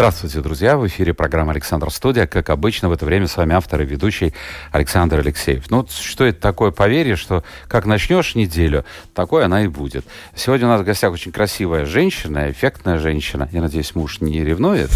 Здравствуйте, 0.00 0.40
друзья! 0.40 0.78
В 0.78 0.86
эфире 0.86 1.12
программа 1.12 1.52
«Александр 1.52 1.90
Студия». 1.90 2.26
Как 2.26 2.48
обычно, 2.48 2.88
в 2.88 2.92
это 2.92 3.04
время 3.04 3.26
с 3.26 3.36
вами 3.36 3.54
автор 3.54 3.82
и 3.82 3.84
ведущий 3.84 4.32
Александр 4.72 5.18
Алексеев. 5.18 5.70
Ну, 5.70 5.86
что 5.90 6.24
это 6.24 6.40
такое 6.40 6.70
поверье, 6.70 7.16
что 7.16 7.44
как 7.68 7.84
начнешь 7.84 8.34
неделю, 8.34 8.86
такой 9.12 9.44
она 9.44 9.62
и 9.62 9.66
будет. 9.66 10.06
Сегодня 10.34 10.68
у 10.68 10.70
нас 10.70 10.80
в 10.80 10.84
гостях 10.84 11.12
очень 11.12 11.32
красивая 11.32 11.84
женщина, 11.84 12.50
эффектная 12.50 12.98
женщина. 12.98 13.50
Я 13.52 13.60
надеюсь, 13.60 13.94
муж 13.94 14.22
не 14.22 14.42
ревнует? 14.42 14.88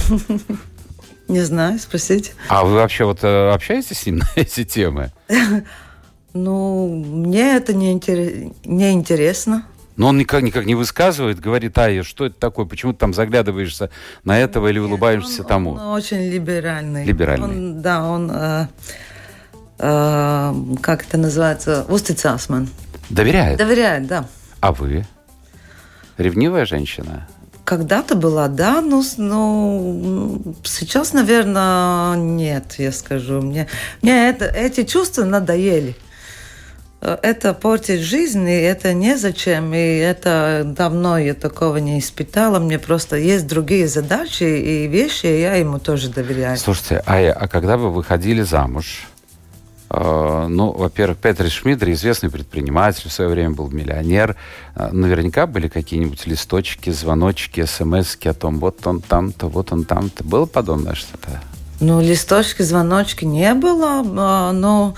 Не 1.29 1.43
знаю, 1.43 1.79
спросите. 1.79 2.33
А 2.48 2.65
вы 2.65 2.73
вообще 2.73 3.05
вот 3.05 3.23
э, 3.25 3.51
общаетесь 3.51 3.98
с 3.98 4.07
ним 4.07 4.17
на 4.17 4.29
эти 4.37 4.65
темы? 4.65 5.12
Ну, 6.37 6.89
мне 6.89 7.55
это 7.55 7.73
не, 7.75 7.93
интерес... 7.93 8.53
не 8.65 8.91
интересно. 8.91 9.69
Но 9.97 10.09
он 10.09 10.19
никак, 10.19 10.43
никак 10.43 10.66
не 10.66 10.75
высказывает, 10.75 11.39
говорит, 11.39 11.79
Ая, 11.79 12.03
что 12.03 12.27
это 12.27 12.34
такое, 12.39 12.66
почему 12.66 12.93
ты 12.93 12.98
там 12.98 13.15
заглядываешься 13.15 13.91
на 14.25 14.39
этого 14.39 14.69
или 14.69 14.79
улыбаешься 14.79 15.43
он, 15.43 15.48
тому? 15.48 15.70
Он 15.73 15.80
очень 15.80 16.30
либеральный. 16.30 17.05
Либеральный. 17.05 17.47
Он, 17.47 17.80
да, 17.80 18.05
он, 18.05 18.30
э, 18.33 18.67
э, 19.79 20.55
как 20.81 21.06
это 21.06 21.17
называется, 21.17 21.87
устицасман. 21.89 22.69
Доверяет? 23.09 23.59
Доверяет, 23.59 24.06
да. 24.06 24.27
А 24.61 24.72
вы? 24.72 25.06
Ревнивая 26.19 26.67
женщина? 26.67 27.28
Когда-то 27.65 28.15
была, 28.15 28.48
да, 28.48 28.81
но, 28.81 29.03
но 29.17 30.39
сейчас, 30.65 31.12
наверное, 31.12 32.17
нет, 32.17 32.75
я 32.78 32.92
скажу. 32.92 33.41
Мне, 33.41 33.69
мне 34.03 34.28
это, 34.28 34.45
эти 34.45 34.84
чувства 34.84 35.25
надоели 35.25 35.97
это 37.05 37.52
портит 37.52 38.00
жизнь, 38.00 38.48
и 38.48 38.52
это 38.52 38.94
незачем, 38.94 39.74
и 39.74 39.78
это 39.78 40.62
давно 40.64 41.19
я 41.19 41.34
такого 41.34 41.77
не 41.77 41.98
испытала. 41.98 42.58
Мне 42.58 42.78
просто 42.78 43.16
есть 43.16 43.47
другие 43.47 43.88
задачи 43.88 44.44
и 44.44 44.86
вещи, 44.86 45.27
и 45.27 45.41
я 45.41 45.56
ему 45.56 45.78
тоже 45.78 46.08
доверяю. 46.08 46.56
Слушайте, 46.56 47.02
а, 47.06 47.16
а 47.32 47.48
когда 47.48 47.77
вы 47.77 47.91
выходили 47.91 48.42
замуж, 48.42 49.06
э, 49.91 50.47
ну, 50.48 50.72
во-первых, 50.72 51.19
Петр 51.19 51.50
Шмидер, 51.50 51.91
известный 51.92 52.30
предприниматель, 52.30 53.10
в 53.10 53.12
свое 53.12 53.28
время 53.28 53.50
был 53.50 53.69
миллионер. 53.70 54.36
Э, 54.75 54.88
наверняка 54.91 55.47
были 55.47 55.69
какие-нибудь 55.69 56.27
листочки, 56.27 56.88
звоночки, 56.91 57.64
смс 57.66 58.16
о 58.25 58.32
том, 58.32 58.58
вот 58.58 58.86
он 58.86 59.02
там-то, 59.02 59.48
вот 59.48 59.72
он 59.72 59.84
там-то. 59.84 60.25
Было 60.25 60.47
подобное 60.47 60.94
что-то? 60.94 61.41
Ну, 61.80 62.00
листочки, 62.00 62.62
звоночки 62.62 63.25
не 63.25 63.52
было, 63.52 64.02
а, 64.16 64.52
но 64.52 64.94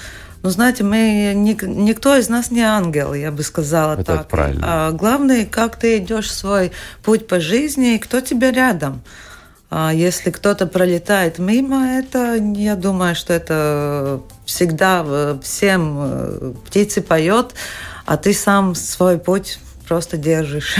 ну, 0.47 0.50
знаете, 0.50 0.84
мы 0.84 1.33
никто 1.34 2.16
из 2.16 2.28
нас 2.28 2.52
не 2.52 2.61
ангел, 2.61 3.14
я 3.14 3.33
бы 3.33 3.42
сказала 3.42 3.94
это 3.94 4.19
так. 4.19 4.28
правильно. 4.28 4.64
А 4.64 4.92
главное, 4.92 5.44
как 5.44 5.75
ты 5.75 5.98
идешь 5.98 6.33
свой 6.33 6.70
путь 7.02 7.27
по 7.27 7.41
жизни 7.41 7.97
и 7.97 7.98
кто 7.98 8.20
тебя 8.20 8.52
рядом. 8.52 9.02
А 9.70 9.92
если 9.92 10.30
кто-то 10.30 10.69
пролетает 10.69 11.41
мимо, 11.41 11.84
это, 11.98 12.36
я 12.36 12.77
думаю, 12.77 13.17
что 13.17 13.33
это 13.33 14.20
всегда 14.44 15.36
всем 15.42 15.97
э, 15.98 16.52
птицы 16.64 17.02
поет, 17.02 17.55
а 18.05 18.17
ты 18.17 18.33
сам 18.33 18.77
свой 18.77 19.19
путь 19.19 19.58
просто 19.86 20.17
держишь. 20.17 20.77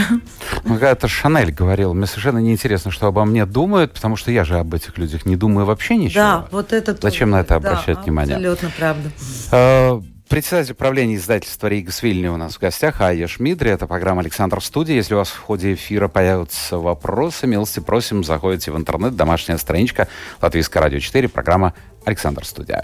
Ну, 0.63 0.73
когда-то 0.73 1.07
Шанель 1.07 1.51
говорил, 1.51 1.93
мне 1.93 2.07
совершенно 2.07 2.39
неинтересно, 2.39 2.91
что 2.91 3.07
обо 3.07 3.23
мне 3.25 3.45
думают, 3.45 3.93
потому 3.93 4.15
что 4.15 4.31
я 4.31 4.43
же 4.43 4.57
об 4.57 4.73
этих 4.73 4.97
людях 4.97 5.25
не 5.25 5.35
думаю 5.35 5.65
вообще 5.65 5.95
ничего. 5.95 6.23
Да, 6.23 6.47
вот 6.51 6.73
это 6.73 6.97
Зачем 6.99 7.29
на 7.29 7.41
это 7.41 7.55
обращать 7.55 7.97
да, 7.97 8.01
внимание? 8.01 8.35
абсолютно 8.35 8.71
правда. 8.77 9.11
А, 9.51 10.01
председатель 10.27 10.73
правления 10.73 11.15
издательства 11.15 11.67
Ригас 11.67 12.03
Вильни 12.03 12.27
у 12.27 12.37
нас 12.37 12.55
в 12.55 12.59
гостях, 12.59 13.01
Айя 13.01 13.27
Шмидри. 13.27 13.71
Это 13.71 13.87
программа 13.87 14.21
«Александр 14.21 14.59
в 14.59 14.65
студии». 14.65 14.93
Если 14.93 15.13
у 15.13 15.17
вас 15.17 15.29
в 15.29 15.39
ходе 15.39 15.73
эфира 15.73 16.07
появятся 16.07 16.77
вопросы, 16.77 17.47
милости 17.47 17.79
просим, 17.79 18.23
заходите 18.23 18.71
в 18.71 18.77
интернет, 18.77 19.15
домашняя 19.15 19.57
страничка 19.57 20.07
Латвийское 20.41 20.83
радио 20.83 20.99
4, 20.99 21.29
программа 21.29 21.73
«Александр 22.05 22.43
в 22.43 22.47
студии». 22.47 22.77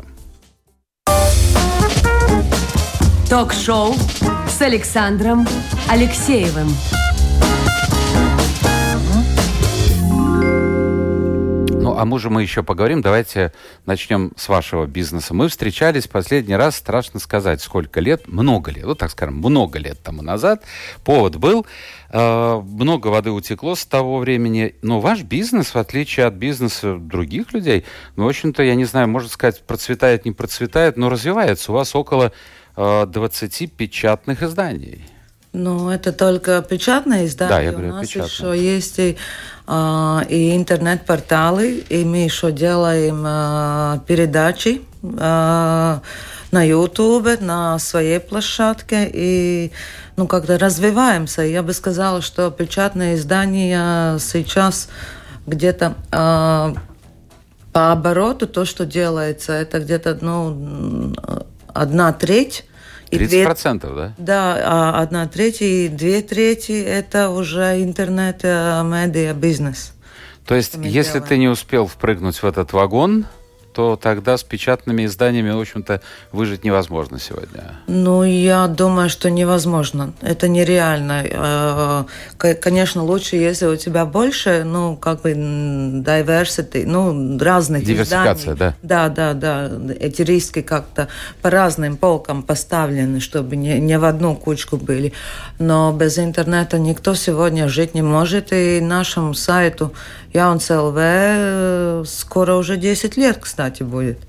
Ток-шоу 3.29 3.95
с 4.53 4.61
Александром 4.61 5.47
Алексеевым. 5.89 6.67
Ну, 11.81 11.97
о 11.97 12.05
муже 12.05 12.29
мы 12.29 12.43
еще 12.43 12.61
поговорим. 12.61 13.01
Давайте 13.01 13.51
начнем 13.87 14.31
с 14.37 14.47
вашего 14.49 14.85
бизнеса. 14.85 15.33
Мы 15.33 15.49
встречались 15.49 16.07
последний 16.07 16.55
раз, 16.55 16.75
страшно 16.75 17.19
сказать, 17.19 17.63
сколько 17.63 17.99
лет, 17.99 18.27
много 18.27 18.69
лет, 18.69 18.85
ну, 18.85 18.93
так 18.93 19.09
скажем, 19.09 19.37
много 19.37 19.79
лет 19.79 19.97
тому 20.03 20.21
назад. 20.21 20.63
Повод 21.03 21.37
был, 21.37 21.65
э, 22.11 22.61
много 22.63 23.07
воды 23.07 23.31
утекло 23.31 23.73
с 23.73 23.87
того 23.87 24.19
времени, 24.19 24.75
но 24.83 24.99
ваш 24.99 25.23
бизнес, 25.23 25.73
в 25.73 25.77
отличие 25.77 26.27
от 26.27 26.35
бизнеса 26.35 26.97
других 26.99 27.53
людей, 27.53 27.85
ну, 28.15 28.25
в 28.25 28.27
общем-то, 28.27 28.61
я 28.61 28.75
не 28.75 28.85
знаю, 28.85 29.09
можно 29.09 29.29
сказать, 29.29 29.63
процветает, 29.63 30.25
не 30.25 30.31
процветает, 30.31 30.95
но 30.95 31.09
развивается. 31.09 31.71
У 31.71 31.75
вас 31.75 31.95
около 31.95 32.31
20 32.75 33.71
печатных 33.73 34.43
изданий. 34.43 35.05
Ну, 35.53 35.89
это 35.89 36.11
только 36.11 36.63
печатные 36.63 37.27
издания. 37.27 37.51
Да, 37.51 37.61
я 37.61 37.71
говорю, 37.71 37.89
У 37.89 37.91
нас 37.93 38.07
печатные. 38.07 38.53
еще 38.55 38.73
есть 38.73 38.99
и, 38.99 39.17
а, 39.67 40.25
и 40.27 40.55
интернет-порталы, 40.55 41.83
и 41.89 42.03
мы 42.03 42.23
еще 42.23 42.51
делаем 42.51 43.23
а, 43.23 43.99
передачи 44.07 44.81
а, 45.19 46.01
на 46.51 46.63
YouTube, 46.63 47.39
на 47.39 47.77
своей 47.77 48.19
площадке, 48.19 49.07
и 49.13 49.71
ну, 50.15 50.27
как-то 50.27 50.57
развиваемся. 50.57 51.43
Я 51.43 51.61
бы 51.61 51.73
сказала, 51.73 52.23
что 52.23 52.49
печатные 52.49 53.15
издания 53.15 54.17
сейчас 54.17 54.89
где-то 55.45 55.93
а, 56.11 56.73
по 57.71 57.91
обороту 57.91 58.47
то, 58.47 58.65
что 58.65 58.87
делается, 58.87 59.53
это 59.53 59.79
где-то 59.79 60.17
ну, 60.21 61.13
одна 61.73 62.13
треть. 62.13 62.65
30 63.09 63.29
две, 63.29 63.45
процентов, 63.45 63.95
да? 63.95 64.13
Да, 64.17 64.57
а 64.63 65.01
одна 65.01 65.27
треть 65.27 65.61
и 65.61 65.87
две 65.87 66.21
трети– 66.21 66.71
это 66.85 67.29
уже 67.29 67.83
интернет-медиа 67.83 69.33
бизнес. 69.33 69.93
То 70.47 70.55
есть, 70.55 70.75
если 70.75 71.13
делаем. 71.13 71.27
ты 71.27 71.37
не 71.37 71.47
успел 71.47 71.85
впрыгнуть 71.85 72.37
в 72.37 72.43
этот 72.43 72.73
вагон, 72.73 73.25
то 73.73 73.95
тогда 73.95 74.37
с 74.37 74.43
печатными 74.43 75.05
изданиями, 75.05 75.51
в 75.51 75.59
общем-то, 75.59 76.01
выжить 76.31 76.63
невозможно 76.63 77.19
сегодня. 77.19 77.79
Ну, 77.87 78.23
я 78.23 78.67
думаю, 78.67 79.09
что 79.09 79.29
невозможно. 79.29 80.13
Это 80.21 80.47
нереально. 80.47 82.05
Э, 82.39 82.53
конечно, 82.61 83.03
лучше, 83.03 83.35
если 83.35 83.65
у 83.65 83.75
тебя 83.75 84.05
больше, 84.05 84.63
ну, 84.63 84.95
как 84.95 85.21
бы 85.21 85.31
diversity, 85.31 86.85
ну, 86.85 87.37
разных 87.39 87.83
Диверсификация, 87.83 88.53
изданий. 88.53 88.75
да? 88.81 89.09
Да, 89.09 89.33
да, 89.33 89.69
да. 89.69 89.93
Эти 89.99 90.21
риски 90.21 90.61
как-то 90.61 91.07
по 91.41 91.49
разным 91.49 91.97
полкам 91.97 92.43
поставлены, 92.43 93.19
чтобы 93.19 93.55
не, 93.55 93.79
не 93.79 93.97
в 93.97 94.05
одну 94.05 94.35
кучку 94.35 94.77
были. 94.77 95.13
Но 95.59 95.91
без 95.91 96.19
интернета 96.19 96.77
никто 96.77 97.15
сегодня 97.15 97.67
жить 97.67 97.95
не 97.95 98.03
может. 98.03 98.53
И 98.53 98.79
нашему 98.81 99.33
сайту 99.33 99.93
Jauns 100.33 100.75
ЛВ 100.75 100.95
э, 100.97 102.03
скоро 102.07 102.55
уже 102.55 102.77
10 102.77 103.17
лет, 103.17 103.37
кстати, 103.39 103.62
будет. 103.83 104.19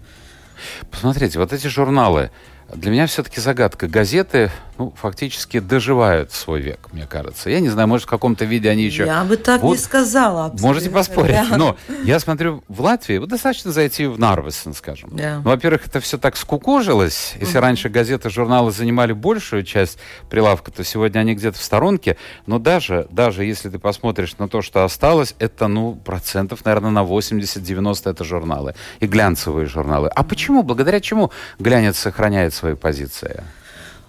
Посмотрите, 0.90 1.38
вот 1.38 1.52
эти 1.52 1.66
журналы, 1.66 2.30
для 2.72 2.90
меня 2.90 3.06
все-таки 3.06 3.40
загадка. 3.40 3.86
Газеты, 3.86 4.50
ну, 4.78 4.92
фактически 4.96 5.60
доживают 5.60 6.32
свой 6.32 6.60
век, 6.60 6.88
мне 6.92 7.06
кажется. 7.06 7.50
Я 7.50 7.60
не 7.60 7.68
знаю, 7.68 7.88
может, 7.88 8.06
в 8.06 8.10
каком-то 8.10 8.44
виде 8.44 8.70
они 8.70 8.82
еще... 8.84 9.04
Я 9.04 9.22
бы 9.24 9.36
так 9.36 9.62
вот, 9.62 9.72
не 9.72 9.78
сказала. 9.78 10.52
Можете 10.60 10.90
поспорить. 10.90 11.36
Да. 11.50 11.56
Но 11.56 11.76
я 12.04 12.18
смотрю, 12.18 12.64
в 12.68 12.80
Латвии 12.80 13.18
вот 13.18 13.28
достаточно 13.28 13.70
зайти 13.70 14.06
в 14.06 14.18
Нарвесен, 14.18 14.74
скажем. 14.74 15.10
Да. 15.12 15.40
Ну, 15.44 15.50
во-первых, 15.50 15.86
это 15.86 16.00
все 16.00 16.18
так 16.18 16.36
скукожилось. 16.36 17.34
Если 17.38 17.58
угу. 17.58 17.62
раньше 17.62 17.88
газеты, 17.88 18.30
журналы 18.30 18.72
занимали 18.72 19.12
большую 19.12 19.62
часть 19.62 19.98
прилавка, 20.30 20.72
то 20.72 20.82
сегодня 20.84 21.20
они 21.20 21.34
где-то 21.34 21.58
в 21.58 21.62
сторонке. 21.62 22.16
Но 22.46 22.58
даже, 22.58 23.06
даже 23.10 23.44
если 23.44 23.68
ты 23.68 23.78
посмотришь 23.78 24.38
на 24.38 24.48
то, 24.48 24.62
что 24.62 24.84
осталось, 24.84 25.34
это, 25.38 25.68
ну, 25.68 25.94
процентов, 25.94 26.64
наверное, 26.64 26.90
на 26.90 27.04
80-90 27.04 28.10
это 28.10 28.24
журналы. 28.24 28.74
И 29.00 29.06
глянцевые 29.06 29.66
журналы. 29.66 30.08
А 30.08 30.24
почему? 30.24 30.62
Благодаря 30.62 31.00
чему 31.00 31.30
глянец 31.58 31.98
сохраняет 31.98 32.53
свои 32.54 32.74
позиции? 32.74 33.42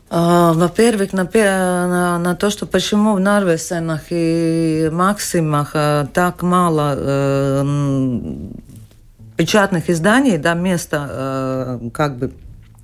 Uh, 0.08 0.54
во-первых, 0.54 1.14
на, 1.14 1.28
на, 1.34 2.20
на 2.20 2.36
то, 2.36 2.52
что 2.52 2.68
почему 2.68 3.16
в 3.16 3.20
Нарвесенах 3.20 4.02
и 4.12 4.88
Максимах 4.92 5.76
uh, 5.76 6.08
так 6.14 6.44
мало 6.44 6.96
uh, 6.96 8.54
печатных 9.36 9.90
изданий, 9.90 10.38
да, 10.38 10.54
места, 10.54 11.80
как 11.92 12.18
бы 12.18 12.32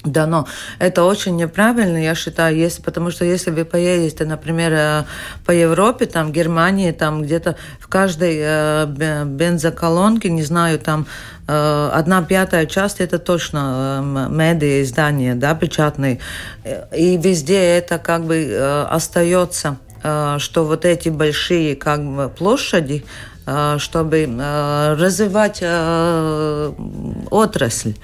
Да, 0.03 0.25
но 0.25 0.47
это 0.79 1.03
очень 1.03 1.35
неправильно, 1.35 1.97
я 1.97 2.15
считаю, 2.15 2.57
если, 2.57 2.81
потому 2.81 3.11
что 3.11 3.23
если 3.23 3.51
вы 3.51 3.65
поедете, 3.65 4.25
например, 4.25 4.73
э, 4.73 5.03
по 5.45 5.51
Европе, 5.51 6.07
там, 6.07 6.31
Германии, 6.31 6.91
там 6.91 7.21
где-то 7.21 7.55
в 7.79 7.87
каждой 7.87 8.37
э, 8.39 8.85
бензоколонке, 9.25 10.31
не 10.31 10.41
знаю, 10.41 10.79
там 10.79 11.05
э, 11.47 11.89
одна 11.93 12.23
пятая 12.23 12.65
часть 12.65 12.99
это 12.99 13.19
точно 13.19 14.27
медиа 14.31 14.81
издания, 14.81 15.35
да, 15.35 15.53
печатные. 15.53 16.19
И 16.95 17.17
везде 17.17 17.59
это 17.59 17.99
как 17.99 18.23
бы 18.23 18.87
остается, 18.89 19.77
что 20.01 20.65
вот 20.65 20.83
эти 20.83 21.09
большие 21.09 21.75
как 21.75 22.03
бы 22.03 22.27
площади, 22.29 23.05
чтобы 23.79 24.27
развивать 24.97 25.63
отрасль 27.31 27.95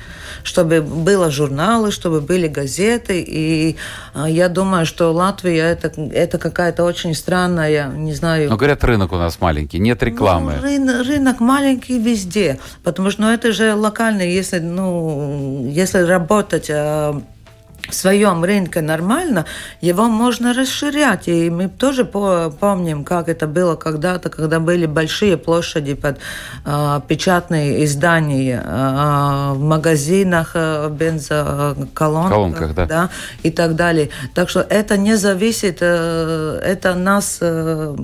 чтобы 0.48 0.82
было 0.82 1.30
журналы, 1.30 1.92
чтобы 1.92 2.22
были 2.22 2.48
газеты. 2.48 3.24
И 3.28 3.76
я 4.16 4.50
думаю, 4.50 4.86
что 4.86 5.12
Латвия 5.12 5.64
это, 5.64 5.90
это 6.12 6.38
какая-то 6.38 6.84
очень 6.84 7.14
странная, 7.14 7.88
не 7.90 8.14
знаю... 8.14 8.50
Но 8.50 8.58
говорят, 8.58 8.84
рынок 8.84 9.12
у 9.12 9.18
нас 9.18 9.40
маленький, 9.42 9.80
нет 9.80 10.02
рекламы. 10.04 10.54
Ну, 10.56 10.64
рынок, 10.64 11.08
рынок 11.08 11.40
маленький 11.40 12.00
везде, 12.00 12.60
потому 12.84 13.12
что 13.12 13.24
ну, 13.24 13.30
это 13.32 13.52
же 13.52 13.76
локальный, 13.76 14.32
если, 14.32 14.60
ну, 14.60 15.68
если 15.70 16.00
работать 16.00 16.72
в 17.90 17.94
своем 17.94 18.44
рынке 18.44 18.82
нормально, 18.82 19.46
его 19.82 20.08
можно 20.08 20.54
расширять. 20.54 21.28
И 21.28 21.50
мы 21.50 21.70
тоже 21.70 22.06
помним, 22.06 23.04
как 23.04 23.30
это 23.30 23.48
было 23.48 23.76
когда-то, 23.76 24.30
когда 24.30 24.60
были 24.60 24.86
большие 24.86 25.38
площади 25.38 25.94
под 25.94 26.20
э, 26.66 27.02
печатные 27.08 27.86
издания 27.86 28.64
э, 28.64 29.54
в 29.54 29.60
магазинах, 29.60 30.52
э, 30.54 30.90
бензоколонках 30.90 32.28
Колонках, 32.38 32.74
да. 32.74 32.86
да, 32.86 33.10
и 33.44 33.52
так 33.52 33.76
далее. 33.76 34.10
Так 34.34 34.50
что 34.50 34.62
это 34.62 34.98
не 34.98 35.16
зависит, 35.16 35.78
э, 35.82 36.60
это 36.64 36.96
нас, 36.96 37.40
э, 37.42 37.96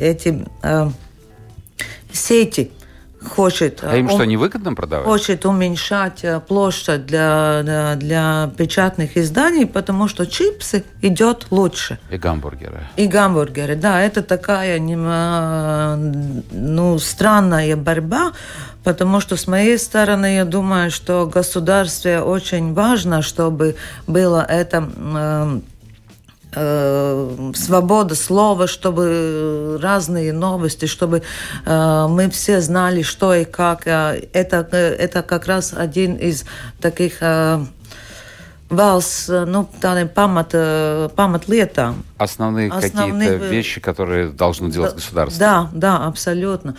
эти 0.00 0.44
э, 0.62 0.90
сети, 2.12 2.70
хочет... 3.28 3.80
А 3.82 3.96
им 3.96 4.08
что, 4.08 4.24
невыгодно 4.24 4.74
продавать? 4.74 5.06
Хочет 5.06 5.46
уменьшать 5.46 6.24
э, 6.24 6.40
площадь 6.40 7.06
для, 7.06 7.96
для, 7.96 8.50
печатных 8.56 9.16
изданий, 9.16 9.66
потому 9.66 10.08
что 10.08 10.26
чипсы 10.26 10.84
идет 11.02 11.46
лучше. 11.50 11.98
И 12.10 12.16
гамбургеры. 12.16 12.80
И 12.96 13.06
гамбургеры, 13.06 13.76
да. 13.76 14.00
Это 14.00 14.22
такая 14.22 14.78
ну, 16.52 16.98
странная 16.98 17.76
борьба, 17.76 18.32
потому 18.84 19.20
что 19.20 19.36
с 19.36 19.46
моей 19.46 19.78
стороны 19.78 20.36
я 20.36 20.44
думаю, 20.44 20.90
что 20.90 21.26
государстве 21.26 22.20
очень 22.20 22.74
важно, 22.74 23.22
чтобы 23.22 23.76
было 24.06 24.44
это 24.48 24.88
Э, 25.18 25.60
свобода 26.52 28.14
слова, 28.14 28.66
чтобы 28.66 29.78
разные 29.82 30.32
новости, 30.32 30.86
чтобы 30.86 31.22
э, 31.66 32.06
мы 32.08 32.30
все 32.30 32.60
знали, 32.60 33.02
что 33.02 33.34
и 33.34 33.44
как. 33.44 33.86
Э, 33.86 34.20
это, 34.32 34.66
это 34.72 35.22
как 35.22 35.46
раз 35.46 35.74
один 35.76 36.14
из 36.16 36.44
таких 36.80 37.22
valsts 38.70 39.28
nu, 39.28 39.68
tādiem 39.80 40.08
pamat, 40.08 40.52
паматлетам. 41.16 42.04
Основные, 42.18 42.70
Основные 42.70 43.30
какие-то 43.30 43.46
вещи, 43.46 43.80
которые 43.80 44.30
должно 44.30 44.68
делать 44.68 44.90
да, 44.90 44.96
государство. 44.96 45.40
Да, 45.40 45.70
да, 45.72 46.06
абсолютно. 46.06 46.76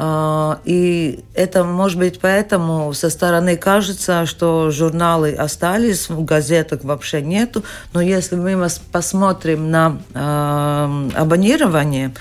А, 0.00 0.60
и 0.64 1.24
это, 1.34 1.64
может 1.64 1.98
быть, 1.98 2.20
поэтому 2.20 2.92
со 2.94 3.10
стороны 3.10 3.56
кажется, 3.56 4.26
что 4.26 4.70
журналы 4.70 5.34
остались, 5.34 6.06
газеток 6.08 6.84
вообще 6.84 7.20
нету. 7.20 7.64
Но 7.92 8.00
если 8.00 8.36
мы 8.36 8.68
посмотрим 8.92 9.72
на 9.72 9.98
э, 10.14 11.10
абонирование, 11.16 12.14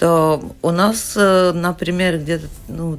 то 0.00 0.42
у 0.60 0.72
нас, 0.72 1.12
э, 1.14 1.52
например, 1.54 2.18
где-то 2.18 2.48
ну, 2.66 2.98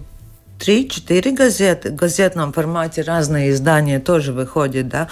три-четыре 0.60 1.32
газеты 1.32 1.92
в 1.92 1.96
газетном 1.96 2.54
формате 2.54 3.02
разные 3.02 3.52
издания 3.52 4.00
тоже 4.00 4.32
выходят, 4.32 4.88
да, 4.88 5.10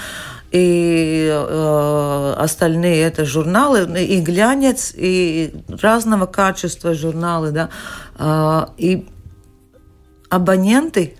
и 0.53 1.27
э, 1.29 2.35
остальные 2.37 3.01
это 3.01 3.25
журналы, 3.25 3.85
и 3.99 4.21
глянец, 4.21 4.93
и 4.95 5.51
разного 5.81 6.27
качества 6.27 6.93
журналы, 6.93 7.49
да, 7.49 7.69
и 8.19 9.07
абоненты 10.29 11.17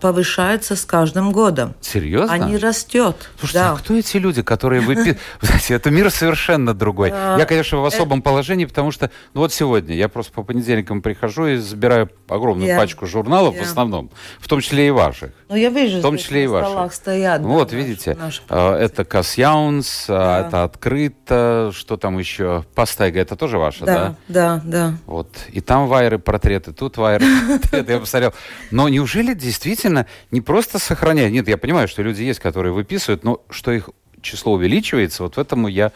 повышается 0.00 0.76
с 0.76 0.84
каждым 0.84 1.32
годом. 1.32 1.74
Серьезно? 1.80 2.32
Они 2.32 2.56
растет. 2.56 3.16
Слушайте, 3.38 3.58
да. 3.58 3.72
а 3.72 3.76
кто 3.76 3.94
эти 3.94 4.16
люди, 4.18 4.42
которые 4.42 4.80
выписывают? 4.80 5.18
Это 5.68 5.90
мир 5.90 6.10
совершенно 6.10 6.74
другой. 6.74 7.10
Э, 7.10 7.36
я, 7.38 7.46
конечно, 7.46 7.78
в 7.78 7.84
особом 7.84 8.22
положении, 8.22 8.64
потому 8.64 8.90
что, 8.90 9.10
ну 9.32 9.40
вот 9.40 9.52
сегодня 9.52 9.94
я 9.94 10.08
просто 10.08 10.32
по 10.32 10.42
понедельникам 10.42 11.02
прихожу 11.02 11.46
и 11.46 11.56
забираю 11.56 12.10
огромную 12.28 12.76
пачку 12.76 13.06
журналов 13.06 13.56
в 13.56 13.62
основном, 13.62 14.10
в 14.38 14.48
том 14.48 14.60
числе 14.60 14.88
и 14.88 14.90
ваших. 14.90 15.30
Ну, 15.48 15.56
я 15.56 15.70
вижу, 15.70 15.98
в 15.98 16.02
том 16.02 16.18
числе 16.18 16.44
и 16.44 16.46
ваших. 16.46 16.92
стоят. 16.92 17.42
Вот, 17.42 17.72
видите, 17.72 18.16
э, 18.48 18.74
это 18.74 19.04
Касьяунс, 19.04 20.04
это 20.04 20.64
открыто, 20.64 21.72
что 21.74 21.96
там 21.96 22.18
еще? 22.18 22.64
Пастайга, 22.74 23.20
это 23.20 23.36
тоже 23.36 23.58
ваша, 23.58 23.84
да? 23.84 23.94
Да, 23.94 24.14
да, 24.28 24.60
да. 24.64 24.94
Вот. 25.06 25.28
И 25.52 25.60
там 25.60 25.86
вайры 25.86 26.18
портреты, 26.18 26.72
тут 26.72 26.96
вайры 26.96 27.24
портреты, 27.48 27.92
я 27.92 28.00
посмотрел. 28.00 28.32
Но 28.70 28.88
неужели 28.88 29.34
здесь 29.34 29.53
действительно 29.54 30.06
не 30.30 30.40
просто 30.40 30.78
сохранять. 30.78 31.32
Нет, 31.32 31.48
я 31.48 31.56
понимаю, 31.56 31.88
что 31.88 32.02
люди 32.02 32.22
есть, 32.22 32.40
которые 32.40 32.72
выписывают, 32.72 33.24
но 33.24 33.40
что 33.50 33.72
их 33.72 33.90
число 34.20 34.54
увеличивается, 34.54 35.22
вот 35.22 35.36
в 35.36 35.38
этом 35.38 35.66
я 35.66 35.92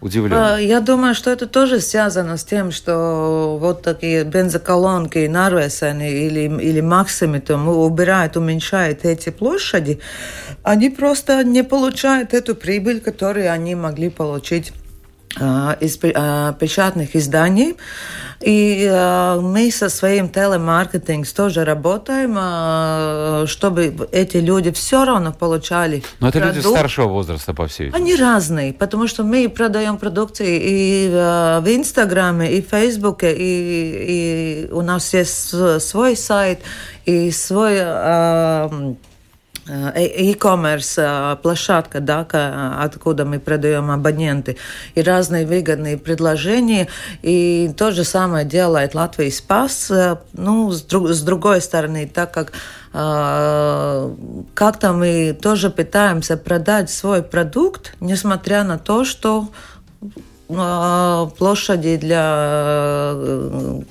удивлен. 0.00 0.36
А, 0.36 0.56
я 0.58 0.80
думаю, 0.80 1.14
что 1.14 1.30
это 1.30 1.46
тоже 1.46 1.80
связано 1.80 2.36
с 2.36 2.44
тем, 2.44 2.70
что 2.70 3.58
вот 3.60 3.82
такие 3.82 4.24
бензоколонки, 4.24 5.26
Нарвесены 5.26 6.10
или, 6.10 6.62
или 6.62 6.80
Максими 6.80 7.38
там 7.38 7.68
убирают, 7.68 8.36
уменьшают 8.36 9.04
эти 9.04 9.30
площади, 9.30 10.00
они 10.62 10.90
просто 10.90 11.44
не 11.44 11.62
получают 11.62 12.34
эту 12.34 12.54
прибыль, 12.54 13.00
которую 13.00 13.52
они 13.52 13.74
могли 13.74 14.10
получить 14.10 14.72
из 15.36 15.98
а, 16.14 16.52
печатных 16.54 17.16
изданий. 17.16 17.76
И 18.40 18.88
э, 18.90 19.40
мы 19.40 19.70
со 19.70 19.88
своим 19.88 20.28
телемаркетингом 20.28 21.24
тоже 21.32 21.64
работаем, 21.64 23.46
чтобы 23.46 24.08
эти 24.10 24.38
люди 24.38 24.72
все 24.72 25.04
равно 25.04 25.32
получали. 25.32 26.02
Но 26.18 26.28
это 26.28 26.40
продукт. 26.40 26.56
люди 26.56 26.66
старшего 26.66 27.06
возраста, 27.06 27.54
по 27.54 27.68
всей 27.68 27.90
Они 27.90 28.16
разные, 28.16 28.72
потому 28.72 29.06
что 29.06 29.22
мы 29.22 29.48
продаем 29.48 29.96
продукции 29.96 30.60
и 30.60 31.08
в 31.08 31.64
Инстаграме, 31.66 32.52
и 32.52 32.62
в 32.62 32.68
Фейсбуке, 32.70 33.32
и, 33.32 34.66
и 34.66 34.72
у 34.72 34.80
нас 34.80 35.14
есть 35.14 35.54
свой 35.80 36.16
сайт, 36.16 36.62
и 37.04 37.30
свой 37.30 37.78
e-commerce 39.66 41.36
площадка, 41.36 42.00
да, 42.00 42.26
откуда 42.80 43.24
мы 43.24 43.38
продаем 43.38 43.90
абоненты, 43.90 44.56
и 44.94 45.02
разные 45.02 45.46
выгодные 45.46 45.98
предложения. 45.98 46.88
И 47.22 47.70
то 47.76 47.92
же 47.92 48.04
самое 48.04 48.44
делает 48.44 48.94
Латвия 48.94 49.30
Спас. 49.30 49.92
Ну, 50.32 50.72
с, 50.72 50.82
друг, 50.82 51.10
с 51.10 51.22
другой 51.22 51.60
стороны, 51.60 52.10
так 52.12 52.32
как 52.32 52.52
как-то 52.92 54.92
мы 54.92 55.38
тоже 55.40 55.70
пытаемся 55.70 56.36
продать 56.36 56.90
свой 56.90 57.22
продукт, 57.22 57.94
несмотря 58.00 58.64
на 58.64 58.78
то, 58.78 59.04
что 59.04 59.48
площади 61.36 61.96
для 61.96 63.12
э, 63.14 63.82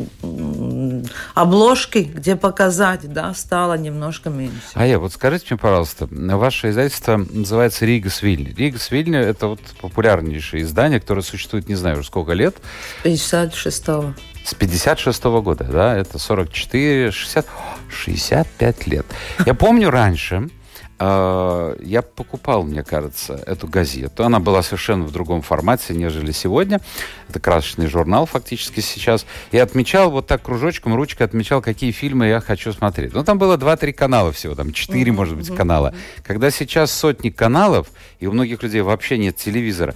обложки, 1.33 1.99
где 1.99 2.35
показать, 2.35 3.11
да, 3.11 3.33
стало 3.33 3.75
немножко 3.75 4.29
меньше. 4.29 4.57
А 4.73 4.85
я 4.85 4.99
вот 4.99 5.13
скажите 5.13 5.47
мне, 5.49 5.57
пожалуйста, 5.57 6.07
ваше 6.09 6.69
издательство 6.69 7.17
называется 7.17 7.85
Ригас 7.85 8.21
Вильня. 8.21 8.53
Ригас 8.55 8.91
Вильня– 8.91 9.19
это 9.21 9.47
вот 9.47 9.59
популярнейшее 9.81 10.63
издание, 10.63 10.99
которое 10.99 11.21
существует, 11.21 11.67
не 11.67 11.75
знаю, 11.75 11.99
уже 11.99 12.07
сколько 12.07 12.33
лет. 12.33 12.57
С 13.03 13.05
56-го. 13.05 14.13
С 14.43 14.53
56 14.55 15.23
-го 15.23 15.41
года, 15.41 15.65
да, 15.65 15.95
это 15.95 16.17
44, 16.17 17.11
60, 17.11 17.45
65 17.89 18.87
лет. 18.87 19.05
Я 19.45 19.53
помню 19.53 19.89
раньше, 19.91 20.35
а, 20.35 20.60
я 21.01 22.03
покупал, 22.03 22.63
мне 22.63 22.83
кажется, 22.83 23.41
эту 23.47 23.67
газету. 23.67 24.23
Она 24.23 24.39
была 24.39 24.61
совершенно 24.61 25.03
в 25.03 25.11
другом 25.11 25.41
формате, 25.41 25.95
нежели 25.95 26.31
сегодня. 26.31 26.79
Это 27.27 27.39
красочный 27.39 27.87
журнал 27.87 28.27
фактически 28.27 28.81
сейчас. 28.81 29.25
И 29.51 29.57
отмечал 29.57 30.11
вот 30.11 30.27
так 30.27 30.43
кружочком, 30.43 30.93
ручкой 30.95 31.23
отмечал, 31.23 31.61
какие 31.61 31.91
фильмы 31.91 32.27
я 32.27 32.39
хочу 32.39 32.71
смотреть. 32.71 33.13
Ну, 33.13 33.23
там 33.23 33.39
было 33.39 33.57
2-3 33.57 33.93
канала 33.93 34.31
всего, 34.31 34.53
там 34.53 34.73
4, 34.73 35.03
mm-hmm. 35.03 35.15
может 35.15 35.37
быть, 35.37 35.53
канала. 35.55 35.93
Когда 36.23 36.51
сейчас 36.51 36.91
сотни 36.91 37.29
каналов, 37.29 37.87
и 38.19 38.27
у 38.27 38.31
многих 38.31 38.61
людей 38.61 38.81
вообще 38.81 39.17
нет 39.17 39.37
телевизора, 39.37 39.95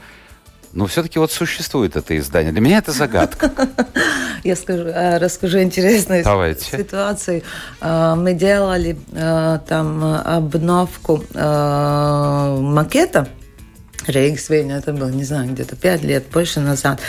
Но 0.76 0.88
все-таки 0.88 1.20
вот 1.20 1.32
существует 1.32 1.96
это 1.96 2.18
издание. 2.18 2.52
Для 2.52 2.60
меня 2.60 2.80
это 2.80 2.92
загадка. 2.92 3.50
Я 4.44 4.58
скажу, 4.58 4.84
э, 4.84 5.18
расскажу 5.20 5.60
интересную 5.62 6.24
Давайте. 6.24 6.78
ситуацию. 6.78 7.44
Э, 7.80 8.16
мы 8.16 8.34
делали 8.34 8.98
э, 9.14 9.60
там 9.68 10.04
обновку 10.04 11.24
макета 11.34 13.28
Рейгс 14.08 14.50
Вейна, 14.50 14.74
это 14.74 14.94
было, 14.94 15.10
не 15.10 15.24
знаю, 15.24 15.50
где-то 15.52 15.76
пять 15.76 16.04
лет, 16.04 16.26
больше 16.32 16.60
назад. 16.60 17.00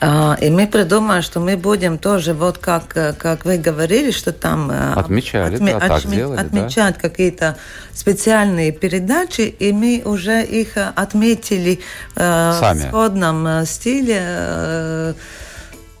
А, 0.00 0.36
и 0.40 0.50
мы 0.50 0.66
придумали, 0.66 1.20
что 1.20 1.40
мы 1.40 1.56
будем 1.56 1.98
тоже, 1.98 2.34
вот 2.34 2.58
как, 2.58 2.88
как 3.18 3.44
вы 3.44 3.58
говорили, 3.58 4.10
что 4.10 4.32
там... 4.32 4.70
Э, 4.70 4.94
Отмечали, 4.94 5.58
отме- 5.58 5.78
да, 5.78 5.88
так 5.88 6.10
делали, 6.10 6.40
Отмечать 6.40 6.96
да. 6.96 7.08
какие-то 7.08 7.56
специальные 7.92 8.72
передачи, 8.72 9.42
и 9.42 9.72
мы 9.72 10.02
уже 10.04 10.42
их 10.42 10.76
отметили 10.76 11.80
э, 12.16 12.52
сами. 12.60 12.78
в 12.78 12.82
сходном 12.88 13.66
стиле 13.66 14.18
э, 14.20 15.14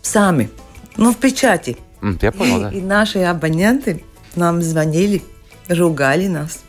сами, 0.02 0.50
ну, 0.96 1.12
в 1.12 1.16
печати. 1.16 1.76
Я 2.20 2.32
понял, 2.32 2.58
и, 2.58 2.62
да. 2.62 2.70
И 2.70 2.80
наши 2.80 3.20
абоненты 3.20 4.02
нам 4.34 4.60
звонили, 4.62 5.22
ругали 5.68 6.26
нас. 6.26 6.60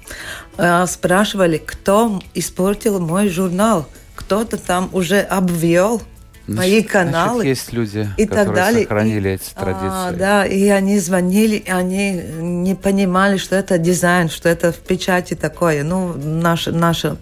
А, 0.58 0.86
спрашивали, 0.88 1.58
кто 1.58 2.22
испортил 2.34 3.00
мой 3.00 3.30
журнал. 3.30 3.88
Кто-то 4.16 4.58
там 4.58 4.90
уже 4.94 5.20
обвел 5.20 6.02
мои 6.48 6.84
каналы. 6.84 7.44
Значит, 7.44 7.46
есть 7.46 7.74
люди, 7.74 8.10
и 8.18 8.26
так 8.26 8.54
далее. 8.54 8.84
сохранили 8.84 9.30
и, 9.30 9.32
эти 9.34 9.54
традиции. 9.54 9.88
А, 9.90 10.12
да, 10.12 10.46
и 10.46 10.68
они 10.68 11.00
звонили, 11.00 11.56
и 11.56 11.70
они 11.70 12.12
не 12.14 12.76
понимали, 12.76 13.38
что 13.38 13.56
это 13.56 13.78
дизайн, 13.78 14.30
что 14.30 14.50
это 14.50 14.72
в 14.72 14.78
печати 14.78 15.36
такое. 15.36 15.84
Ну, 15.84 16.14
наше, 16.14 16.72
наше 16.72 17.16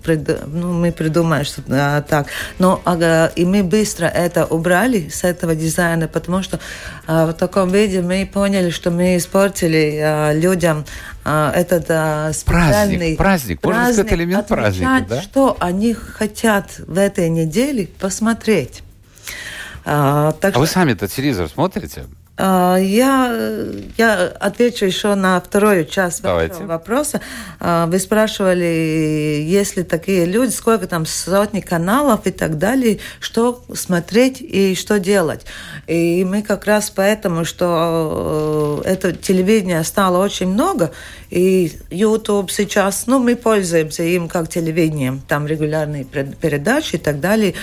ну, 0.48 0.74
мы 0.74 0.92
придумали, 0.92 1.44
что 1.44 1.62
а, 1.70 2.02
так. 2.02 2.28
Но 2.60 2.82
а, 2.86 3.32
и 3.36 3.46
мы 3.46 3.64
быстро 3.64 4.06
это 4.06 4.46
убрали 4.46 5.10
с 5.10 5.24
этого 5.24 5.56
дизайна, 5.56 6.08
потому 6.08 6.42
что 6.42 6.60
а, 7.08 7.28
в 7.28 7.34
таком 7.34 7.70
виде 7.70 8.02
мы 8.02 8.30
поняли, 8.32 8.70
что 8.70 8.92
мы 8.92 9.18
испортили 9.18 10.00
а, 10.02 10.34
людям 10.34 10.86
а, 11.24 11.52
этот 11.54 11.86
а, 11.90 12.34
специальный 12.34 13.16
праздник, 13.16 13.18
праздник, 13.18 13.62
праздник 13.62 13.64
можно 13.64 13.94
сказать 13.94 14.14
элемент 14.14 14.48
праздника, 14.48 15.06
да? 15.08 15.22
что 15.22 15.58
они 15.60 15.94
хотят 15.94 16.72
в 16.80 16.98
этой 16.98 17.30
неделе 17.30 17.88
посмотреть. 18.00 18.82
А, 19.86 20.34
так 20.34 20.50
а 20.50 20.52
что... 20.52 20.60
вы 20.60 20.68
сами-то 20.68 21.08
телевизор 21.08 21.50
смотрите? 21.50 22.06
А, 22.44 22.78
я, 22.78 23.38
я 23.98 24.28
отвечу 24.40 24.86
еще 24.86 25.14
на 25.14 25.40
вторую 25.40 25.86
часть 25.86 26.24
Давайте. 26.24 26.64
вопроса. 26.64 27.22
А, 27.60 27.86
вы 27.86 28.00
спрашивали, 28.00 29.44
есть 29.46 29.78
ли 29.78 29.84
такие 29.84 30.26
люди, 30.26 30.50
сколько 30.52 30.88
там 30.88 31.06
сотни 31.06 31.60
каналов 31.60 32.26
и 32.26 32.32
так 32.32 32.58
далее, 32.58 33.00
что 33.20 33.64
смотреть 33.76 34.42
и 34.42 34.76
что 34.76 34.98
делать. 35.00 35.46
И 35.86 36.26
мы 36.26 36.42
как 36.42 36.66
раз 36.66 36.90
поэтому, 36.90 37.46
что 37.46 38.82
э, 38.86 38.90
это 38.90 39.14
телевидение 39.14 39.84
стало 39.84 40.24
очень 40.24 40.48
много, 40.48 40.92
и 41.32 41.72
YouTube 41.90 42.52
сейчас, 42.52 43.08
ну, 43.08 43.18
мы 43.18 43.38
пользуемся 43.38 44.04
им 44.04 44.28
как 44.28 44.50
телевидением, 44.50 45.22
там 45.28 45.48
регулярные 45.48 46.04
передачи 46.04 46.96
и 46.96 47.00
так 47.00 47.22
далее. 47.22 47.54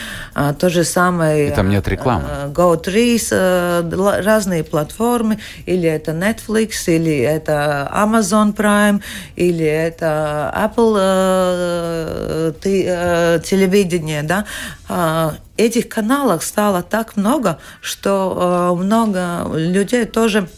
То 0.58 0.70
же 0.70 0.84
самое... 0.84 1.48
И 1.48 1.50
там 1.50 1.68
нет 1.68 1.86
рекламы. 1.86 2.24
Go3, 2.54 4.22
разные 4.22 4.64
платформы, 4.64 5.38
или 5.66 5.86
это 5.86 6.12
Netflix, 6.12 6.86
или 6.86 7.18
это 7.18 7.90
Amazon 7.94 8.56
Prime, 8.56 9.02
или 9.36 9.66
это 9.66 10.50
Apple 10.56 10.96
э, 10.98 12.52
э, 12.64 13.40
телевидение, 13.44 14.22
да, 14.22 14.46
а, 14.88 15.34
этих 15.58 15.90
каналов 15.90 16.42
стало 16.42 16.82
так 16.82 17.16
много, 17.16 17.58
что 17.82 18.72
э, 18.72 18.82
много 18.82 19.46
людей 19.54 20.06
тоже 20.06 20.48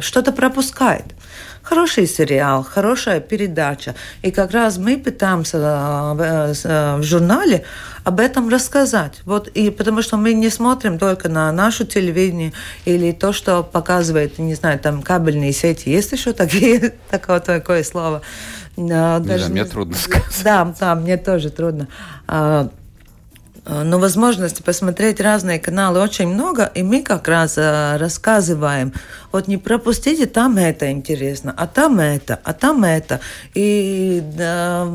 что-то 0.00 0.30
пропускает 0.30 1.17
хороший 1.68 2.06
сериал, 2.06 2.64
хорошая 2.64 3.20
передача. 3.20 3.94
И 4.22 4.30
как 4.30 4.52
раз 4.52 4.78
мы 4.78 4.96
пытаемся 4.96 5.58
в 5.58 7.02
журнале 7.02 7.64
об 8.04 8.20
этом 8.20 8.48
рассказать. 8.48 9.20
Вот, 9.26 9.48
и 9.48 9.70
потому 9.70 10.02
что 10.02 10.16
мы 10.16 10.32
не 10.32 10.48
смотрим 10.48 10.98
только 10.98 11.28
на 11.28 11.52
нашу 11.52 11.84
телевидение 11.84 12.52
или 12.86 13.12
то, 13.12 13.32
что 13.32 13.62
показывает, 13.62 14.38
не 14.38 14.54
знаю, 14.54 14.78
там 14.78 15.02
кабельные 15.02 15.52
сети. 15.52 15.90
Есть 15.90 16.12
еще 16.12 16.32
такие, 16.32 16.94
такое, 17.10 17.40
такое 17.40 17.84
слово? 17.84 18.22
Даже, 18.76 19.20
не 19.20 19.38
знаю, 19.38 19.50
мне 19.50 19.64
трудно 19.64 19.96
сказать. 19.96 20.42
Да, 20.44 20.74
да, 20.80 20.94
мне 20.94 21.16
тоже 21.16 21.50
трудно. 21.50 21.88
Э, 23.68 23.82
но 23.82 23.98
возможности 23.98 24.62
посмотреть 24.62 25.20
разные 25.20 25.58
каналы 25.58 26.00
очень 26.00 26.28
много, 26.28 26.70
и 26.74 26.82
мы 26.82 27.02
как 27.02 27.28
раз 27.28 27.54
э, 27.58 27.96
рассказываем, 27.98 28.92
вот 29.30 29.46
не 29.46 29.58
пропустите, 29.58 30.26
там 30.26 30.56
это 30.56 30.90
интересно, 30.90 31.54
а 31.56 31.66
там 31.66 32.00
это, 32.00 32.40
а 32.44 32.54
там 32.54 32.82
это. 32.84 33.20
И 33.54 34.22
да, 34.36 34.88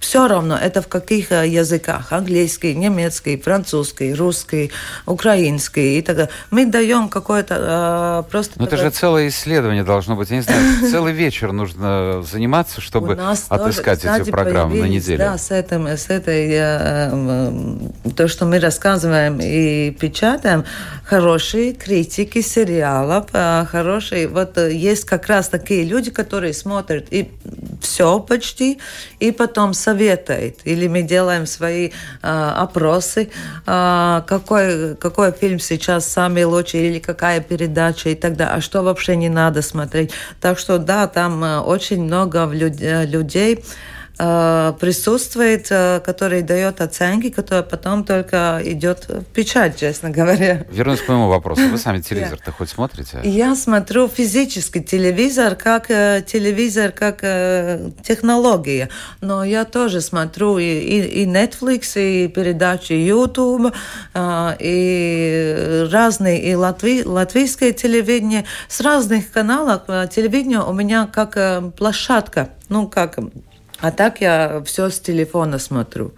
все 0.00 0.26
равно 0.26 0.56
это 0.56 0.82
в 0.82 0.88
каких 0.88 1.30
э, 1.30 1.48
языках, 1.48 2.12
английский, 2.12 2.74
немецкий, 2.74 3.36
французский, 3.40 4.12
русский, 4.12 4.72
украинский 5.06 5.98
и 5.98 6.02
так 6.02 6.16
далее. 6.16 6.32
Мы 6.50 6.66
даем 6.66 7.08
какое-то 7.08 8.24
э, 8.26 8.30
просто... 8.30 8.54
Но 8.58 8.66
это 8.66 8.76
же 8.76 8.90
целое 8.90 9.28
исследование 9.28 9.84
должно 9.84 10.16
быть. 10.16 10.30
Я 10.30 10.36
не 10.36 10.42
знаю, 10.42 10.90
целый 10.90 11.12
вечер 11.12 11.52
нужно 11.52 12.22
заниматься, 12.22 12.80
чтобы 12.80 13.18
отыскать 13.48 14.04
эти 14.04 14.30
программы 14.30 14.80
на 14.80 14.86
неделю. 14.86 15.18
Да, 15.18 15.38
с, 15.38 15.52
этим, 15.52 15.86
с 15.86 16.08
этой 16.08 16.50
то, 18.16 18.28
что 18.28 18.46
мы 18.46 18.58
рассказываем 18.60 19.38
и 19.40 19.90
печатаем, 19.90 20.64
хорошие 21.04 21.72
критики 21.72 22.40
сериалов, 22.40 23.26
а, 23.32 23.64
хорошие, 23.64 24.26
вот 24.28 24.58
э, 24.58 24.72
есть 24.72 25.04
как 25.04 25.26
раз 25.26 25.48
такие 25.48 25.84
люди, 25.84 26.10
которые 26.10 26.52
смотрят 26.52 27.06
и 27.10 27.30
все 27.80 28.18
почти, 28.20 28.78
и 29.20 29.30
потом 29.30 29.74
советуют. 29.74 30.56
Или 30.64 30.88
мы 30.88 31.02
делаем 31.02 31.46
свои 31.46 31.90
а, 32.22 32.62
опросы, 32.62 33.30
а, 33.66 34.22
какой, 34.26 34.96
какой 34.96 35.32
фильм 35.32 35.58
сейчас 35.58 36.06
самый 36.06 36.44
лучший, 36.44 36.88
или 36.88 36.98
какая 36.98 37.40
передача 37.40 38.10
и 38.10 38.14
так 38.14 38.36
далее, 38.36 38.54
а 38.54 38.60
что 38.60 38.82
вообще 38.82 39.16
не 39.16 39.28
надо 39.28 39.62
смотреть. 39.62 40.12
Так 40.40 40.58
что 40.58 40.78
да, 40.78 41.06
там 41.06 41.44
э, 41.44 41.60
очень 41.60 42.02
много 42.02 42.50
э, 42.52 43.06
людей, 43.06 43.56
Э, 43.56 43.62
присутствует, 44.18 45.66
э, 45.70 46.00
который 46.00 46.40
дает 46.40 46.80
оценки, 46.80 47.28
который 47.28 47.62
потом 47.62 48.02
только 48.02 48.62
идет 48.64 49.08
в 49.08 49.24
печать, 49.24 49.78
честно 49.78 50.08
говоря. 50.08 50.64
Вернусь 50.70 51.02
к 51.02 51.08
моему 51.08 51.28
вопросу. 51.28 51.68
Вы 51.68 51.76
сами 51.76 52.00
телевизор-то 52.08 52.50
хоть 52.50 52.70
смотрите? 52.70 53.20
Я 53.24 53.54
смотрю 53.54 54.08
физический 54.08 54.82
телевизор, 54.82 55.54
как 55.54 55.90
э, 55.90 56.24
телевизор, 56.26 56.92
как 56.92 57.20
технология. 58.02 58.88
Но 59.20 59.44
я 59.44 59.66
тоже 59.66 60.00
смотрю 60.00 60.56
и, 60.58 60.64
и, 60.64 61.22
и 61.22 61.26
Netflix, 61.26 61.92
и 61.96 62.28
передачи 62.28 62.92
YouTube, 62.92 63.74
и 64.16 65.86
разные, 65.90 66.42
и 66.42 66.54
латви, 66.54 67.04
латвийское 67.04 67.72
телевидение. 67.72 68.44
С 68.68 68.80
разных 68.80 69.30
каналов 69.30 69.82
телевидение 70.10 70.62
у 70.62 70.72
меня 70.72 71.06
как 71.06 71.74
площадка, 71.76 72.48
ну, 72.68 72.88
как 72.88 73.18
а 73.80 73.90
так 73.90 74.20
я 74.20 74.62
все 74.64 74.90
с 74.90 75.00
телефона 75.00 75.58
смотрю. 75.58 76.12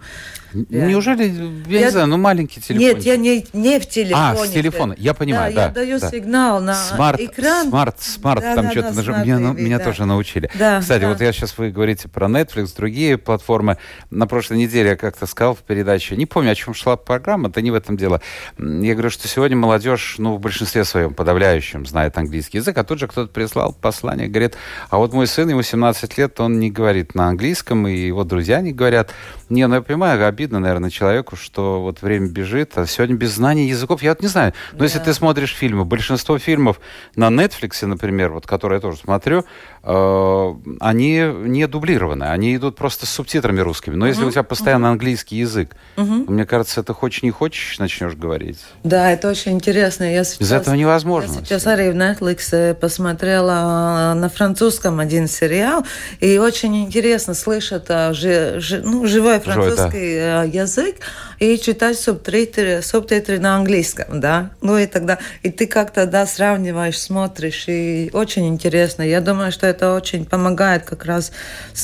Неужели, 0.53 1.25
я, 1.67 1.79
я 1.79 1.85
не 1.85 1.91
знаю, 1.91 2.07
ну 2.07 2.17
маленький 2.17 2.59
телефон? 2.61 2.87
Нет, 2.87 3.03
я 3.03 3.17
не, 3.17 3.45
не 3.53 3.79
в 3.79 3.85
телефоне. 3.85 4.41
А, 4.41 4.45
с 4.45 4.49
телефона, 4.49 4.95
я 4.97 5.13
понимаю, 5.13 5.53
да. 5.53 5.69
да 5.69 5.81
я 5.81 5.85
даю 5.85 5.99
да. 5.99 6.09
сигнал 6.09 6.61
на 6.61 6.73
smart, 6.73 7.19
экран. 7.19 7.69
Smart, 7.69 8.01
smart, 8.01 8.41
да, 8.41 8.55
там 8.55 8.65
да, 8.65 8.71
что-то 8.71 8.89
да, 8.89 8.95
нажим... 8.95 9.21
меня, 9.21 9.39
ну, 9.39 9.53
меня 9.53 9.77
да. 9.77 9.83
тоже 9.83 10.05
научили. 10.05 10.49
Да, 10.55 10.79
Кстати, 10.79 11.01
да. 11.01 11.09
вот 11.09 11.21
я 11.21 11.31
сейчас, 11.31 11.57
вы 11.57 11.69
говорите 11.71 12.07
про 12.07 12.27
Netflix, 12.27 12.75
другие 12.75 13.17
платформы. 13.17 13.77
На 14.09 14.27
прошлой 14.27 14.57
неделе 14.57 14.91
я 14.91 14.95
как-то 14.95 15.25
сказал 15.27 15.55
в 15.55 15.59
передаче, 15.59 16.15
не 16.15 16.25
помню, 16.25 16.51
о 16.51 16.55
чем 16.55 16.73
шла 16.73 16.97
программа, 16.97 17.49
да 17.49 17.61
не 17.61 17.71
в 17.71 17.75
этом 17.75 17.97
дело. 17.97 18.21
Я 18.57 18.93
говорю, 18.93 19.09
что 19.09 19.27
сегодня 19.27 19.55
молодежь, 19.57 20.15
ну, 20.17 20.35
в 20.35 20.39
большинстве 20.39 20.83
своем, 20.83 21.13
подавляющем, 21.13 21.85
знает 21.85 22.17
английский 22.17 22.57
язык, 22.57 22.77
а 22.77 22.83
тут 22.83 22.99
же 22.99 23.07
кто-то 23.07 23.31
прислал 23.31 23.73
послание, 23.73 24.27
говорит, 24.27 24.55
а 24.89 24.97
вот 24.97 25.13
мой 25.13 25.27
сын, 25.27 25.47
ему 25.49 25.61
17 25.61 26.17
лет, 26.17 26.39
он 26.39 26.59
не 26.59 26.71
говорит 26.71 27.15
на 27.15 27.27
английском, 27.27 27.87
и 27.87 27.95
его 27.95 28.23
друзья 28.23 28.61
не 28.61 28.71
говорят. 28.71 29.11
Не, 29.49 29.67
ну 29.67 29.75
я 29.75 29.81
понимаю, 29.81 30.19
обидно, 30.39 30.59
наверное, 30.59 30.89
человеку, 30.89 31.35
что 31.35 31.81
вот 31.81 32.01
время 32.01 32.29
бежит, 32.29 32.77
а 32.77 32.85
сегодня 32.85 33.17
без 33.17 33.33
знаний 33.33 33.67
языков, 33.67 34.01
я 34.01 34.11
вот 34.11 34.21
не 34.21 34.29
знаю. 34.29 34.53
Но 34.71 34.79
да. 34.79 34.85
если 34.85 34.99
ты 34.99 35.13
смотришь 35.13 35.53
фильмы, 35.53 35.83
большинство 35.83 36.39
фильмов 36.39 36.79
на 37.17 37.27
Netflix, 37.27 37.85
например, 37.85 38.31
вот 38.31 38.47
которые 38.47 38.77
я 38.77 38.81
тоже 38.81 38.99
смотрю, 38.99 39.43
э, 39.83 40.53
они 40.79 41.17
не 41.17 41.67
дублированы, 41.67 42.23
они 42.23 42.55
идут 42.55 42.77
просто 42.77 43.05
с 43.05 43.09
субтитрами 43.09 43.59
русскими. 43.59 43.95
Но 43.95 44.07
если 44.07 44.23
у 44.23 44.31
тебя 44.31 44.43
постоянно 44.43 44.85
uh-huh. 44.85 44.91
английский 44.91 45.35
язык, 45.35 45.75
uh-huh. 45.97 46.31
мне 46.31 46.45
кажется, 46.45 46.79
это 46.79 46.93
хочешь 46.93 47.21
не 47.21 47.31
хочешь, 47.31 47.77
начнешь 47.77 48.13
говорить. 48.13 48.59
Да, 48.85 49.11
это 49.11 49.27
очень 49.27 49.51
интересно. 49.51 50.05
Я 50.05 50.23
сейчас, 50.23 50.39
Без 50.39 50.51
этого 50.53 50.75
невозможно. 50.75 51.33
Я 51.33 51.45
сейчас 51.45 51.67
Ари 51.67 51.89
в 51.89 51.95
Netflix 51.95 52.47
э, 52.53 52.75
посмотрела 52.75 54.13
на 54.15 54.29
французском 54.29 55.01
один 55.01 55.27
сериал, 55.27 55.85
и 56.21 56.37
очень 56.37 56.85
интересно 56.85 57.33
слышать 57.33 57.89
ну, 57.89 59.05
живой 59.05 59.41
французский 59.41 60.19
живой, 60.19 60.19
да. 60.19 60.28
Язык 60.43 60.95
и 61.39 61.57
читать 61.57 61.99
субтитры, 61.99 62.81
субтитры 62.81 63.39
на 63.39 63.55
английском, 63.55 64.19
да. 64.19 64.51
Ну 64.61 64.77
и 64.77 64.85
тогда, 64.85 65.19
и 65.43 65.51
ты 65.51 65.67
как-то, 65.67 66.05
да, 66.05 66.25
сравниваешь, 66.25 66.99
смотришь, 66.99 67.65
и 67.67 68.09
очень 68.13 68.47
интересно. 68.47 69.03
Я 69.03 69.21
думаю, 69.21 69.51
что 69.51 69.67
это 69.67 69.93
очень 69.93 70.25
помогает 70.25 70.83
как 70.83 71.05
раз, 71.05 71.31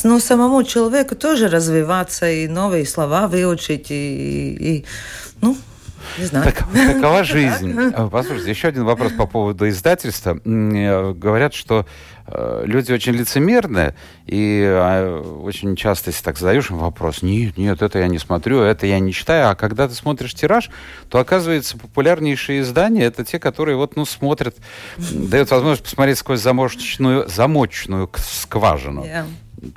ну, 0.03 0.19
самому 0.19 0.63
человеку 0.63 1.15
тоже 1.15 1.47
развиваться 1.47 2.29
и 2.29 2.47
новые 2.47 2.85
слова 2.85 3.27
выучить, 3.27 3.87
и, 3.89 4.57
и 4.59 4.85
ну, 5.41 5.57
не 6.17 6.25
знаю. 6.25 6.45
Так, 6.55 6.65
такова 6.71 7.23
жизнь. 7.23 7.75
Послушайте, 8.11 8.49
еще 8.49 8.67
один 8.67 8.83
вопрос 8.83 9.11
по 9.13 9.25
поводу 9.25 9.67
издательства. 9.67 10.39
Э, 10.43 11.13
говорят, 11.13 11.53
что 11.53 11.85
э, 12.27 12.63
люди 12.65 12.91
очень 12.91 13.13
лицемерные, 13.13 13.95
и 14.25 14.63
а, 14.65 15.21
очень 15.21 15.75
часто, 15.75 16.09
если 16.09 16.23
так 16.23 16.37
задаешь 16.37 16.69
им 16.69 16.77
вопрос, 16.77 17.21
нет, 17.21 17.57
нет, 17.57 17.81
это 17.81 17.99
я 17.99 18.07
не 18.07 18.19
смотрю, 18.19 18.61
это 18.61 18.85
я 18.85 18.99
не 18.99 19.13
читаю, 19.13 19.49
а 19.49 19.55
когда 19.55 19.87
ты 19.87 19.93
смотришь 19.93 20.33
тираж, 20.33 20.69
то 21.09 21.19
оказывается 21.19 21.77
популярнейшие 21.77 22.61
издания 22.61 23.05
это 23.05 23.23
те, 23.23 23.39
которые 23.39 23.77
вот, 23.77 23.95
ну, 23.95 24.05
смотрят, 24.05 24.55
дают 24.97 25.51
возможность 25.51 25.83
посмотреть 25.83 26.17
сквозь 26.17 26.41
замочную, 26.41 27.27
замочную 27.27 28.09
скважину. 28.17 29.03
Yeah 29.03 29.25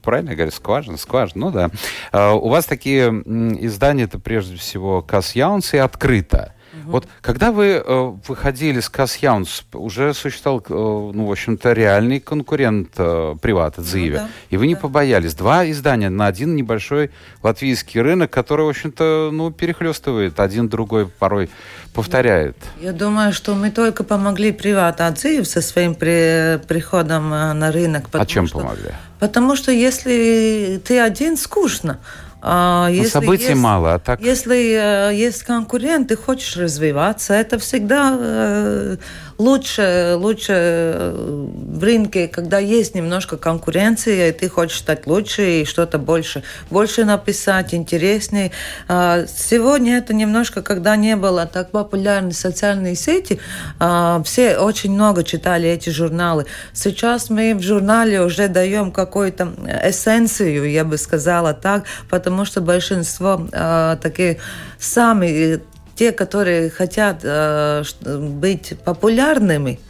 правильно 0.03 0.31
я 0.31 0.37
говорю, 0.37 0.53
скважина, 0.53 0.97
скважина, 0.97 1.47
ну 1.47 1.53
да. 1.53 1.71
А, 2.13 2.35
у 2.35 2.49
вас 2.49 2.67
такие 2.67 3.09
издания, 3.09 4.05
это 4.05 4.19
прежде 4.19 4.57
всего 4.57 5.03
Касс 5.03 5.35
Яунс 5.35 5.75
и 5.75 5.79
Открыто. 5.79 6.55
Вот 6.89 7.07
когда 7.21 7.53
вы 7.53 7.83
э, 7.85 8.13
выходили 8.27 8.81
с 8.81 8.89
Касс 8.89 9.17
Яунс, 9.17 9.65
уже 9.73 10.15
существовал, 10.15 10.61
э, 10.69 10.73
ну, 11.15 11.27
в 11.27 11.31
общем-то, 11.31 11.73
реальный 11.73 12.21
конкурент 12.21 12.91
э, 12.97 13.35
Приват, 13.41 13.75
Дзиве, 13.79 14.21
ну, 14.21 14.27
да, 14.27 14.29
и 14.51 14.57
вы 14.57 14.67
не 14.67 14.75
да. 14.75 14.81
побоялись. 14.81 15.35
Два 15.35 15.69
издания 15.71 16.09
на 16.09 16.27
один 16.27 16.57
небольшой 16.57 17.11
латвийский 17.43 18.01
рынок, 18.01 18.31
который, 18.31 18.67
в 18.67 18.71
общем-то, 18.71 19.31
ну, 19.33 19.51
перехлестывает, 19.51 20.41
один 20.41 20.69
другой 20.69 21.07
порой 21.07 21.51
повторяет. 21.93 22.57
Я 22.81 22.93
думаю, 22.93 23.33
что 23.33 23.55
мы 23.55 23.71
только 23.71 24.05
помогли 24.05 24.53
Приват 24.53 25.01
Адзиев 25.01 25.47
со 25.47 25.61
своим 25.61 25.95
при, 25.95 26.59
приходом 26.67 27.33
э, 27.33 27.53
на 27.53 27.71
рынок. 27.71 28.07
А 28.13 28.25
чем 28.25 28.47
что, 28.47 28.61
помогли? 28.61 28.93
Потому 29.19 29.57
что 29.57 29.73
если 29.73 30.81
ты 30.85 31.01
один, 31.01 31.37
скучно. 31.37 31.99
А, 32.41 32.89
если 32.91 33.11
событий 33.11 33.49
есть, 33.49 33.61
мало, 33.61 33.95
а 33.95 33.99
так... 33.99 34.21
Если 34.21 35.11
э, 35.11 35.15
есть 35.15 35.43
конкурент, 35.43 36.09
ты 36.09 36.17
хочешь 36.17 36.57
развиваться, 36.57 37.35
это 37.35 37.59
всегда 37.59 38.17
э, 38.19 38.97
лучше, 39.39 40.15
лучше 40.17 40.53
э, 40.53 41.49
в 41.79 41.83
рынке, 41.83 42.27
когда 42.27 42.59
есть 42.59 42.95
немножко 42.95 43.37
конкуренции, 43.37 44.29
и 44.29 44.33
ты 44.33 44.49
хочешь 44.49 44.79
стать 44.79 45.07
лучше 45.07 45.61
и 45.61 45.65
что-то 45.65 45.99
больше, 45.99 46.43
больше 46.71 47.05
написать, 47.05 47.73
интереснее. 47.73 48.51
А, 48.89 49.25
сегодня 49.27 49.99
это 49.99 50.13
немножко, 50.13 50.63
когда 50.63 50.97
не 50.97 51.15
было 51.15 51.47
так 51.47 51.71
популярны 51.71 52.33
социальные 52.33 52.97
сети, 52.97 53.39
а, 53.79 54.21
все 54.25 54.59
очень 54.59 54.93
много 54.93 55.23
читали 55.23 55.69
эти 55.69 55.91
журналы. 55.91 56.47
Сейчас 56.73 57.31
мы 57.31 57.55
в 57.55 57.63
журнале 57.63 58.21
уже 58.23 58.49
даем 58.49 58.91
какую-то 58.91 59.55
эссенцию, 59.85 60.69
я 60.71 60.85
бы 60.85 60.99
сказала 60.99 61.55
так, 61.55 61.85
потому 62.11 62.45
что 62.45 62.61
большинство 62.61 63.47
а, 63.53 63.97
такие 63.97 64.39
сами 64.81 65.61
те, 65.99 66.13
которые 66.13 66.71
хотят 66.71 67.21
э, 67.25 67.83
быть 68.05 68.75
популярными, 68.85 69.81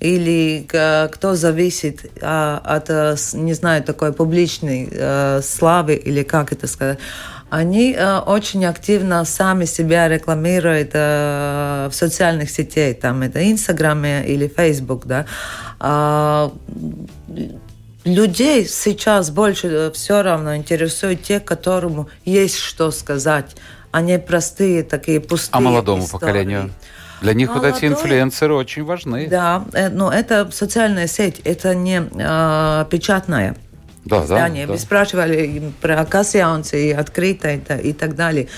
или 0.00 0.66
э, 0.72 1.08
кто 1.08 1.34
зависит 1.34 2.04
э, 2.04 2.58
от, 2.64 2.88
э, 2.88 3.16
не 3.34 3.52
знаю, 3.52 3.82
такой 3.82 4.14
публичной 4.14 4.88
э, 4.90 5.40
славы, 5.42 5.94
или 5.96 6.22
как 6.22 6.52
это 6.52 6.66
сказать, 6.66 6.98
они 7.50 7.98
очень 8.26 8.64
активно 8.64 9.24
сами 9.24 9.64
себя 9.64 10.06
рекламируют 10.08 10.94
в 10.94 11.90
социальных 11.92 12.48
сетях, 12.48 12.98
там 13.00 13.22
это 13.22 13.50
Инстаграме 13.50 14.24
или 14.24 14.46
Фейсбук, 14.46 15.04
да. 15.04 15.26
А, 15.80 16.52
людей 18.04 18.68
сейчас 18.68 19.30
больше 19.30 19.90
все 19.92 20.22
равно 20.22 20.54
интересуют 20.54 21.22
те, 21.22 21.40
которому 21.40 22.08
есть 22.24 22.56
что 22.56 22.92
сказать 22.92 23.56
а 23.90 24.00
не 24.00 24.18
простые 24.18 24.82
такие 24.82 25.20
пустые 25.20 25.58
А 25.58 25.60
молодому 25.60 26.04
истории. 26.04 26.20
поколению? 26.20 26.70
Для 27.20 27.34
них 27.34 27.48
Молодой, 27.50 27.72
вот 27.72 27.78
эти 27.78 27.86
инфлюенсеры 27.86 28.54
очень 28.54 28.84
важны. 28.84 29.28
Да, 29.28 29.64
э, 29.72 29.90
но 29.90 30.10
это 30.10 30.50
социальная 30.52 31.06
сеть, 31.06 31.40
это 31.44 31.74
не 31.74 32.00
э, 32.00 32.84
печатная 32.90 33.56
да, 34.04 34.24
издание. 34.24 34.66
Да, 34.66 34.72
Вы 34.72 34.78
да. 34.78 34.82
спрашивали 34.82 35.72
про 35.80 36.04
Кассианцы 36.04 36.88
и 36.88 36.92
открытое 36.92 37.60
и 37.82 37.92
так 37.92 38.16
далее. 38.16 38.48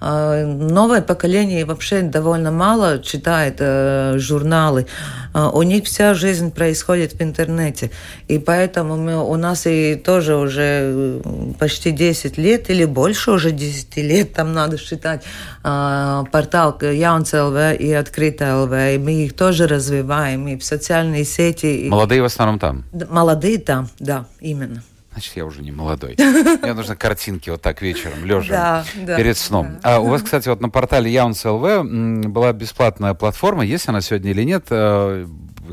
А, 0.00 0.46
новое 0.46 1.02
поколение 1.02 1.64
вообще 1.64 2.00
довольно 2.02 2.50
мало 2.50 3.00
читает 3.02 3.56
э, 3.58 4.14
журналы. 4.18 4.86
А, 5.32 5.50
у 5.50 5.62
них 5.62 5.84
вся 5.84 6.14
жизнь 6.14 6.50
происходит 6.50 7.12
в 7.12 7.22
интернете. 7.22 7.90
И 8.26 8.38
поэтому 8.38 8.96
мы, 8.96 9.22
у 9.22 9.36
нас 9.36 9.66
и 9.66 9.94
тоже 9.94 10.36
уже 10.36 11.20
почти 11.58 11.90
10 11.90 12.38
лет 12.38 12.70
или 12.70 12.84
больше 12.84 13.32
уже 13.32 13.50
10 13.50 13.96
лет 13.98 14.32
там 14.32 14.54
надо 14.54 14.78
считать 14.78 15.22
а, 15.62 16.24
портал 16.32 16.78
Яунц 16.80 17.34
ЛВ 17.34 17.78
и 17.78 17.92
Открытая 17.92 18.56
ЛВ. 18.56 18.72
И 18.72 18.98
мы 18.98 19.24
их 19.24 19.36
тоже 19.36 19.66
развиваем 19.66 20.48
и 20.48 20.56
в 20.56 20.64
социальные 20.64 21.24
сети. 21.24 21.86
Молодые 21.88 22.22
в 22.22 22.24
основном 22.24 22.58
там? 22.58 22.84
Молодые 23.10 23.58
там, 23.58 23.88
да, 23.98 24.26
именно. 24.40 24.82
Значит, 25.12 25.36
я 25.36 25.44
уже 25.44 25.62
не 25.62 25.72
молодой. 25.72 26.14
Мне 26.62 26.72
нужны 26.72 26.94
картинки 26.94 27.50
вот 27.50 27.60
так 27.60 27.82
вечером, 27.82 28.24
лежа 28.24 28.84
да, 28.94 29.16
перед 29.16 29.36
сном. 29.36 29.78
Да. 29.82 29.96
А 29.96 30.00
у 30.00 30.08
вас, 30.08 30.22
кстати, 30.22 30.48
вот 30.48 30.60
на 30.60 30.68
портале 30.68 31.12
Яунс 31.12 31.44
ЛВ 31.44 31.84
была 32.26 32.52
бесплатная 32.52 33.14
платформа. 33.14 33.64
Есть 33.64 33.88
она 33.88 34.00
сегодня 34.00 34.30
или 34.30 34.44
нет? 34.44 34.66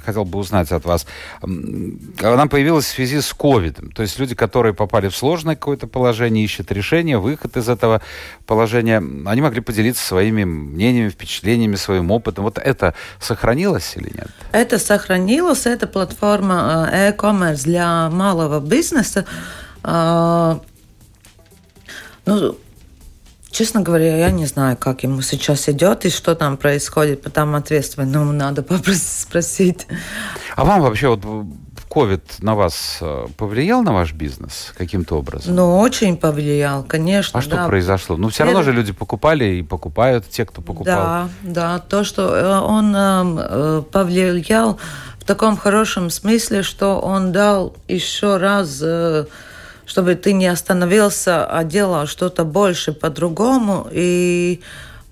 Хотел 0.06 0.26
бы 0.26 0.40
узнать 0.40 0.72
от 0.72 0.86
вас. 0.86 1.06
Она 1.42 2.48
появилась 2.48 2.86
в 2.86 2.90
связи 2.90 3.22
с 3.22 3.34
ковидом. 3.34 3.92
То 3.92 4.02
есть 4.02 4.20
люди, 4.20 4.36
которые 4.36 4.74
попали 4.74 5.10
в 5.10 5.16
сложное 5.16 5.56
какое-то 5.56 5.88
положение, 5.88 6.44
ищут 6.44 6.72
решение, 6.72 7.18
выход 7.18 7.58
из 7.58 7.70
этого 7.70 8.02
положения, 8.46 8.98
они 8.98 9.42
могли 9.42 9.62
поделиться 9.62 10.06
своими 10.06 10.44
мнениями, 10.44 11.10
впечатлениями, 11.10 11.76
своим 11.76 12.12
опытом. 12.12 12.44
Вот 12.44 12.58
это 12.58 12.94
сохранилось 13.20 13.94
или 13.96 14.12
нет? 14.14 14.30
Это 14.52 14.80
сохранилось. 14.80 15.66
Это 15.66 15.88
платформа 15.88 16.90
э, 16.92 17.10
e-commerce 17.10 17.64
для 17.64 18.10
малого 18.10 18.60
бизнеса. 18.60 19.26
А, 19.84 20.60
ну, 22.26 22.58
Честно 23.58 23.82
говоря, 23.82 24.16
я 24.16 24.30
не 24.30 24.46
знаю, 24.46 24.78
как 24.78 25.02
ему 25.02 25.24
сейчас 25.24 25.68
идет 25.68 26.06
и 26.06 26.12
что 26.12 26.36
там 26.36 26.58
происходит, 26.58 27.24
потому 27.24 27.56
ответственному 27.56 28.32
надо 28.32 28.64
спросить. 28.94 29.88
А 30.56 30.64
вам 30.64 30.82
вообще 30.84 31.08
вот 31.08 31.26
ковид 31.90 32.22
на 32.38 32.54
вас 32.54 33.00
э, 33.02 33.26
повлиял 33.36 33.82
на 33.82 33.94
ваш 33.94 34.14
бизнес 34.14 34.76
каким-то 34.78 35.16
образом? 35.16 35.56
Ну, 35.56 35.80
очень 35.80 36.18
повлиял, 36.18 36.84
конечно. 36.84 37.40
А 37.40 37.42
что 37.42 37.56
да. 37.56 37.66
произошло? 37.66 38.16
Ну, 38.16 38.30
все 38.30 38.44
равно 38.44 38.62
же 38.62 38.72
люди 38.72 38.94
покупали 38.94 39.46
и 39.46 39.64
покупают, 39.64 40.30
те, 40.30 40.46
кто 40.46 40.62
покупал. 40.62 40.96
Да, 40.96 41.30
да, 41.42 41.80
то, 41.80 42.04
что 42.04 42.36
э, 42.36 42.60
он 42.60 42.96
э, 42.96 43.82
повлиял 43.92 44.78
в 45.18 45.24
таком 45.24 45.58
хорошем 45.58 46.12
смысле, 46.12 46.62
что 46.62 47.00
он 47.00 47.32
дал 47.32 47.76
еще 47.88 48.38
раз 48.38 48.84
чтобы 49.88 50.14
ты 50.16 50.34
не 50.34 50.48
остановился, 50.48 51.46
а 51.46 51.64
делал 51.64 52.06
что-то 52.06 52.44
больше 52.44 52.92
по-другому. 52.92 53.88
И 53.90 54.60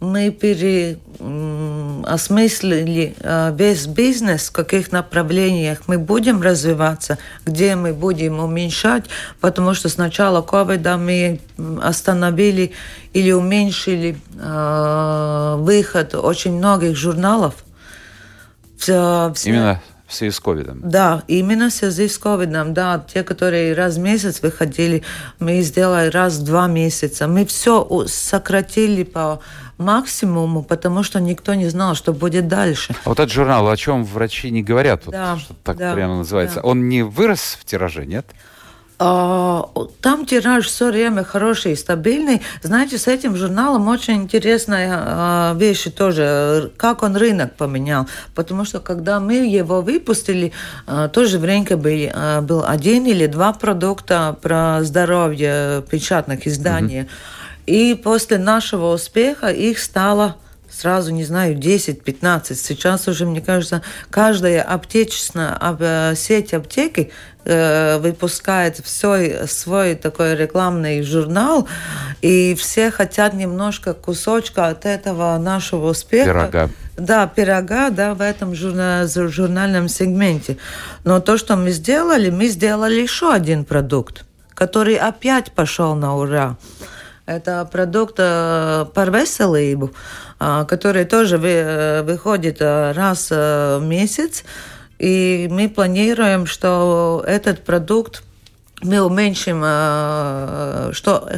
мы 0.01 0.29
переосмыслили 0.29 3.15
э, 3.19 3.55
весь 3.57 3.87
бизнес, 3.87 4.49
в 4.49 4.51
каких 4.51 4.91
направлениях 4.91 5.83
мы 5.87 5.97
будем 5.97 6.41
развиваться, 6.41 7.17
где 7.45 7.75
мы 7.75 7.93
будем 7.93 8.39
уменьшать, 8.39 9.05
потому 9.39 9.73
что 9.73 9.87
с 9.87 9.95
начала 9.97 10.41
ковида 10.41 10.97
мы 10.97 11.39
остановили 11.81 12.73
или 13.13 13.31
уменьшили 13.31 14.17
э, 14.37 15.55
выход 15.57 16.15
очень 16.15 16.57
многих 16.57 16.97
журналов. 16.97 17.53
Все, 18.77 19.31
все... 19.33 19.49
Именно 19.49 19.81
в 20.07 20.13
связи 20.13 20.31
с 20.31 20.39
ковидом. 20.39 20.81
Да, 20.83 21.23
именно 21.27 21.69
в 21.69 21.73
связи 21.73 22.07
с 22.07 22.17
ковидом, 22.17 22.73
да. 22.73 23.03
Те, 23.11 23.23
которые 23.23 23.73
раз 23.73 23.95
в 23.95 23.99
месяц 23.99 24.41
выходили, 24.41 25.03
мы 25.39 25.61
сделали 25.61 26.09
раз 26.09 26.37
в 26.37 26.43
два 26.43 26.67
месяца. 26.67 27.27
Мы 27.27 27.45
все 27.45 28.05
сократили 28.07 29.03
по 29.03 29.39
максимуму, 29.77 30.63
потому 30.63 31.03
что 31.03 31.19
никто 31.19 31.53
не 31.53 31.67
знал, 31.67 31.95
что 31.95 32.13
будет 32.13 32.47
дальше. 32.47 32.95
А 33.03 33.09
вот 33.09 33.19
этот 33.19 33.33
журнал, 33.33 33.67
о 33.67 33.75
чем 33.75 34.05
врачи 34.05 34.49
не 34.51 34.63
говорят, 34.63 35.03
да, 35.07 35.33
вот, 35.33 35.41
что 35.41 35.53
так 35.63 35.77
да, 35.77 35.93
прямо 35.93 36.17
называется, 36.17 36.61
да. 36.61 36.67
он 36.67 36.87
не 36.87 37.03
вырос 37.03 37.57
в 37.59 37.65
тираже, 37.65 38.05
нет? 38.05 38.25
А, 38.29 38.35
там 38.97 40.25
тираж 40.25 40.65
все 40.67 40.91
время 40.91 41.23
хороший 41.23 41.73
и 41.73 41.75
стабильный. 41.75 42.41
Знаете, 42.61 42.97
с 42.97 43.07
этим 43.07 43.35
журналом 43.35 43.87
очень 43.87 44.23
интересная 44.23 44.89
а, 44.93 45.53
вещь 45.55 45.87
тоже, 45.95 46.71
как 46.77 47.03
он 47.03 47.15
рынок 47.15 47.55
поменял. 47.55 48.07
Потому 48.33 48.65
что 48.65 48.79
когда 48.79 49.19
мы 49.19 49.45
его 49.47 49.81
выпустили, 49.81 50.53
а, 50.87 51.09
тоже 51.09 51.39
время 51.39 51.77
был, 51.77 52.43
был 52.43 52.65
один 52.65 53.05
или 53.05 53.27
два 53.27 53.53
продукта 53.53 54.37
про 54.41 54.83
здоровье 54.83 55.83
печатных 55.89 56.47
изданий. 56.47 57.01
Mm-hmm. 57.01 57.09
И 57.65 57.95
после 57.95 58.37
нашего 58.37 58.93
успеха 58.93 59.47
их 59.47 59.79
стало 59.79 60.35
сразу, 60.75 61.11
не 61.11 61.23
знаю, 61.23 61.55
10-15. 61.55 62.55
Сейчас 62.55 63.07
уже, 63.07 63.25
мне 63.25 63.41
кажется, 63.41 63.81
каждая 64.09 64.61
аптечная 64.61 65.57
э, 65.61 66.13
сеть 66.15 66.53
аптеки 66.53 67.11
э, 67.45 67.97
выпускает 67.99 68.85
свой, 68.85 69.47
свой 69.47 69.95
такой 69.95 70.35
рекламный 70.35 71.01
журнал, 71.01 71.67
и 72.21 72.55
все 72.55 72.91
хотят 72.91 73.33
немножко 73.33 73.93
кусочка 73.93 74.67
от 74.67 74.85
этого 74.85 75.37
нашего 75.37 75.89
успеха. 75.89 76.25
Пирога. 76.25 76.69
Да, 76.97 77.27
пирога, 77.27 77.89
да, 77.89 78.13
в 78.13 78.21
этом 78.21 78.55
журна, 78.55 79.05
журнальном 79.07 79.89
сегменте. 79.89 80.57
Но 81.03 81.19
то, 81.19 81.37
что 81.37 81.55
мы 81.55 81.71
сделали, 81.71 82.29
мы 82.29 82.47
сделали 82.47 83.01
еще 83.01 83.33
один 83.33 83.65
продукт, 83.65 84.25
который 84.53 84.95
опять 84.95 85.51
пошел 85.51 85.95
на 85.95 86.15
ура. 86.15 86.57
Это 87.25 87.67
продукт 87.71 88.15
э, 88.19 88.85
парвеселību, 88.93 89.89
э, 89.89 89.93
который 90.37 91.05
тоже 91.05 91.39
э, 91.41 92.01
выходит 92.03 92.57
э, 92.59 92.91
раз 92.91 93.29
э, 93.31 93.77
в 93.79 93.83
месяц. 93.83 94.43
И 94.99 95.47
мы 95.49 95.69
планируем, 95.69 96.45
что 96.45 97.23
этот 97.27 97.63
продукт 97.63 98.23
мы 98.81 99.01
уменьшим, 99.01 99.61
что 100.93 101.29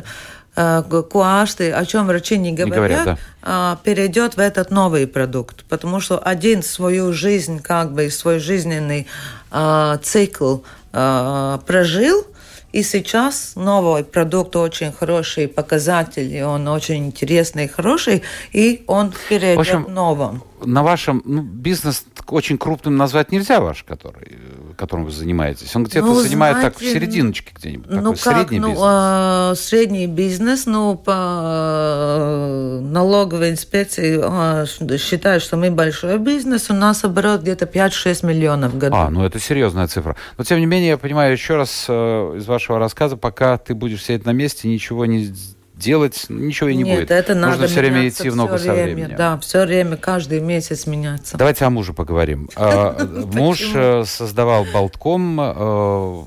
куашты, 1.09 1.71
о 1.71 1.85
чем 1.85 2.07
врачи 2.07 2.37
не 2.37 2.51
говорят, 2.51 2.69
не 2.69 2.75
говорят 2.75 3.19
да. 3.43 3.73
э, 3.73 3.85
перейдет 3.85 4.37
в 4.37 4.39
этот 4.39 4.71
новый 4.71 5.05
продукт. 5.07 5.63
Потому 5.69 5.99
что 5.99 6.17
один 6.17 6.63
свою 6.63 7.13
жизнь, 7.13 7.61
как 7.61 7.93
бы 7.93 8.09
свой 8.09 8.39
жизненный 8.39 9.07
э, 9.51 9.97
цикл 10.01 10.57
прожил– 10.91 12.25
и 12.77 12.83
сейчас 12.83 13.53
новый 13.55 14.03
продукт 14.03 14.55
очень 14.55 14.91
хороший, 14.91 15.47
показатели, 15.47 16.41
он 16.41 16.67
очень 16.67 17.07
интересный, 17.07 17.67
хороший, 17.67 18.21
и 18.53 18.83
он 18.85 19.13
перейдет 19.29 19.57
в 19.57 19.61
общем, 19.61 19.87
новом. 19.89 20.43
На 20.63 20.83
вашем 20.83 21.23
ну, 21.25 21.41
бизнес 21.41 22.05
очень 22.27 22.59
крупным 22.59 22.95
назвать 22.95 23.31
нельзя 23.31 23.61
ваш, 23.61 23.83
который, 23.83 24.37
которым 24.77 25.05
вы 25.05 25.11
занимаетесь. 25.11 25.75
Он 25.75 25.83
где-то 25.83 26.05
ну, 26.05 26.15
занимает 26.15 26.57
знаете, 26.57 26.75
так 26.75 26.81
в 26.81 26.85
серединочке 26.85 27.51
где-нибудь. 27.53 27.89
Ну 27.89 27.95
такой, 27.97 28.15
как, 28.15 28.33
средний 28.33 28.59
ну, 28.59 28.69
бизнес. 28.69 28.87
Э, 28.87 29.53
средний 29.55 30.07
бизнес, 30.07 30.65
ну, 30.65 30.95
по 30.95 31.11
э, 31.11 32.79
налоговой 32.81 33.49
инспекции 33.51 34.19
э, 34.21 34.97
считают, 34.97 35.43
что 35.43 35.57
мы 35.57 35.71
большой 35.71 36.19
бизнес, 36.19 36.69
у 36.69 36.73
нас 36.73 37.03
оборот 37.03 37.41
где-то 37.41 37.65
5-6 37.65 38.25
миллионов 38.25 38.73
в 38.73 38.77
году. 38.77 38.95
А, 38.95 39.09
ну 39.09 39.25
это 39.25 39.39
серьезная 39.39 39.87
цифра. 39.87 40.15
Но 40.37 40.43
тем 40.43 40.59
не 40.59 40.65
менее, 40.65 40.89
я 40.89 40.97
понимаю 40.97 41.33
еще 41.33 41.55
раз 41.55 41.85
э, 41.89 42.35
из 42.37 42.45
вашего 42.45 42.79
рассказа, 42.79 43.17
пока 43.17 43.57
ты 43.57 43.73
будешь 43.73 44.03
сидеть 44.03 44.25
на 44.25 44.31
месте, 44.31 44.67
ничего 44.67 45.05
не 45.05 45.33
делать 45.77 46.25
ничего 46.29 46.69
и 46.69 46.75
не 46.75 46.83
Нет, 46.83 46.99
будет. 46.99 47.11
это 47.11 47.35
Нужно 47.35 47.51
надо 47.51 47.67
все 47.67 47.79
время 47.79 48.07
идти 48.07 48.29
в 48.29 48.35
ногу 48.35 48.57
со 48.57 48.73
временем. 48.73 49.15
Да, 49.17 49.37
все 49.39 49.65
время, 49.65 49.97
каждый 49.97 50.39
месяц 50.39 50.87
меняться. 50.87 51.37
Давайте 51.37 51.65
о 51.65 51.69
муже 51.69 51.93
поговорим. 51.93 52.49
А, 52.69 52.97
муж 53.33 53.71
э, 53.73 54.03
создавал 54.05 54.65
Болтком, 54.73 55.39
э, 55.39 56.23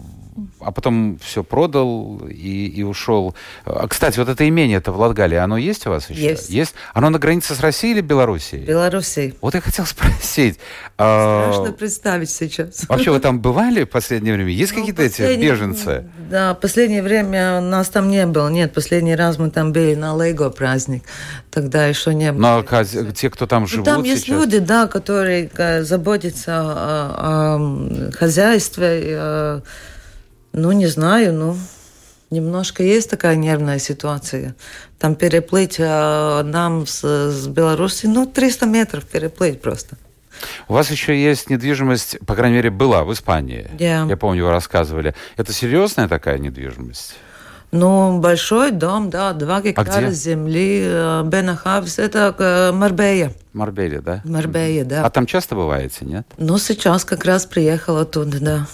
а 0.61 0.73
потом 0.73 1.19
все 1.23 1.43
продал 1.43 2.21
и, 2.29 2.67
и 2.67 2.83
ушел. 2.83 3.35
А, 3.65 3.87
кстати, 3.89 4.19
вот 4.19 4.29
это 4.29 4.49
имение 4.49 4.79
это 4.79 4.93
в 4.93 4.99
Латгалии, 4.99 5.37
оно 5.37 5.57
есть 5.57 5.87
у 5.87 5.91
вас 5.91 6.11
еще? 6.11 6.21
Есть. 6.21 6.51
Есть? 6.51 6.75
Оно 6.95 7.11
на 7.11 7.19
границе 7.19 7.55
с 7.55 7.61
Россией 7.61 7.95
или 7.95 8.01
Белоруссией? 8.01 8.65
Белоруссией. 8.65 9.35
Вот 9.41 9.55
я 9.55 9.61
хотел 9.61 9.87
спросить. 9.87 10.59
А, 10.99 11.51
Страшно 11.51 11.71
а... 11.71 11.73
представить 11.73 12.31
сейчас. 12.31 12.85
Вообще, 12.89 13.11
вы 13.11 13.21
там 13.21 13.41
бывали 13.41 13.85
в 13.85 13.89
последнее 13.89 14.35
время? 14.35 14.51
Есть 14.51 14.73
ну, 14.73 14.81
какие-то 14.81 15.03
эти 15.03 15.41
беженцы? 15.41 16.05
Да, 16.31 16.55
последнее 16.55 17.03
время 17.03 17.61
нас 17.61 17.89
там 17.89 18.09
не 18.09 18.27
было. 18.27 18.49
Нет, 18.49 18.73
последний 18.73 19.15
раз 19.15 19.39
мы 19.39 19.51
там 19.51 19.73
были 19.73 19.95
на 19.95 20.17
Лего 20.17 20.51
праздник. 20.51 21.05
Тогда 21.51 21.87
еще 21.87 22.15
не 22.15 22.33
было. 22.33 22.41
Но 22.41 22.65
а 22.71 22.85
те, 22.85 23.31
кто 23.31 23.47
там 23.47 23.63
ну, 23.63 23.67
живут 23.67 23.87
ну, 23.87 23.95
Там 23.95 24.05
есть 24.05 24.29
люди, 24.29 24.59
да, 24.59 24.87
которые 24.87 25.51
э, 25.57 25.83
заботятся 25.83 26.61
о, 26.61 27.59
о 27.59 28.13
хозяйстве, 28.13 29.17
о 29.17 29.63
ну, 30.53 30.73
не 30.73 30.87
знаю, 30.87 31.33
ну, 31.33 31.57
немножко 32.31 32.83
есть 32.83 33.11
такая 33.11 33.37
нервная 33.37 33.79
ситуация. 33.79 34.55
Там 34.99 35.15
переплыть 35.15 35.77
а, 35.79 36.43
нам 36.43 36.87
с, 36.87 37.03
с 37.03 37.47
Беларуси, 37.47 38.07
ну, 38.07 38.27
300 38.27 38.67
метров 38.67 39.05
переплыть 39.05 39.61
просто. 39.61 39.97
У 40.69 40.75
вас 40.75 40.91
еще 40.91 41.21
есть 41.21 41.51
недвижимость, 41.51 42.19
по 42.27 42.35
крайней 42.35 42.57
мере, 42.57 42.71
была 42.71 43.05
в 43.05 43.13
Испании. 43.13 43.71
Yeah. 43.77 44.09
Я 44.09 44.17
помню, 44.17 44.47
вы 44.47 44.53
рассказывали. 44.53 45.15
Это 45.37 45.53
серьезная 45.53 46.09
такая 46.09 46.39
недвижимость? 46.39 47.15
Ну, 47.73 48.19
большой 48.19 48.73
дом, 48.73 49.11
да, 49.11 49.33
два 49.33 49.61
гектара 49.61 50.09
а 50.09 50.11
земли, 50.11 50.81
э, 50.83 51.23
Бенахавс, 51.25 52.01
это 52.01 52.35
э, 52.37 52.73
Марбея. 52.73 53.33
Марбея, 53.53 54.01
да? 54.01 54.23
Марбея, 54.25 54.85
да. 54.85 55.05
А 55.05 55.11
там 55.11 55.25
часто 55.25 55.55
бываете, 55.55 56.05
нет? 56.05 56.27
Ну, 56.37 56.59
сейчас 56.59 57.05
как 57.05 57.25
раз 57.25 57.47
приехала 57.47 58.05
туда, 58.05 58.39
да. 58.41 58.67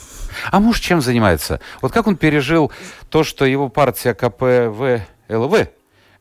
А 0.51 0.61
муж 0.61 0.81
чем 0.81 1.01
занимается? 1.01 1.61
Вот 1.83 1.93
как 1.93 2.07
он 2.07 2.17
пережил 2.17 2.71
то, 3.09 3.25
что 3.25 3.45
его 3.45 3.69
партия 3.69 4.15
КПВЛВ, 4.15 5.69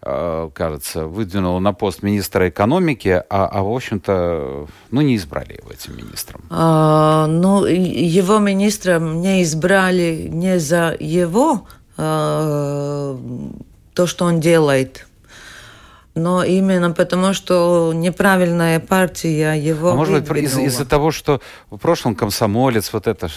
э, 0.01 0.49
кажется, 0.53 1.07
выдвинула 1.07 1.59
на 1.59 1.73
пост 1.73 2.03
министра 2.03 2.49
экономики, 2.49 3.23
а, 3.29 3.47
а 3.47 3.63
в 3.63 3.71
общем-то, 3.71 4.67
ну, 4.91 5.01
не 5.01 5.15
избрали 5.15 5.53
его 5.53 5.71
этим 5.71 5.97
министром. 5.97 6.43
А, 6.49 7.27
ну, 7.27 7.65
его 7.65 8.39
министром 8.39 9.21
не 9.21 9.43
избрали 9.43 10.27
не 10.31 10.59
за 10.59 10.95
его, 10.99 11.67
а, 11.97 13.17
то, 13.93 14.07
что 14.07 14.25
он 14.25 14.39
делает, 14.39 15.07
но 16.15 16.43
именно 16.43 16.91
потому, 16.91 17.33
что 17.33 17.91
неправильная 17.93 18.79
партия 18.79 19.53
его 19.53 19.91
А 19.91 19.95
может 19.95 20.23
быть, 20.27 20.43
из- 20.43 20.57
из-за 20.57 20.85
того, 20.85 21.11
что 21.11 21.41
в 21.69 21.77
прошлом 21.77 22.15
комсомолец, 22.15 22.91
вот 22.93 23.07
это 23.07 23.27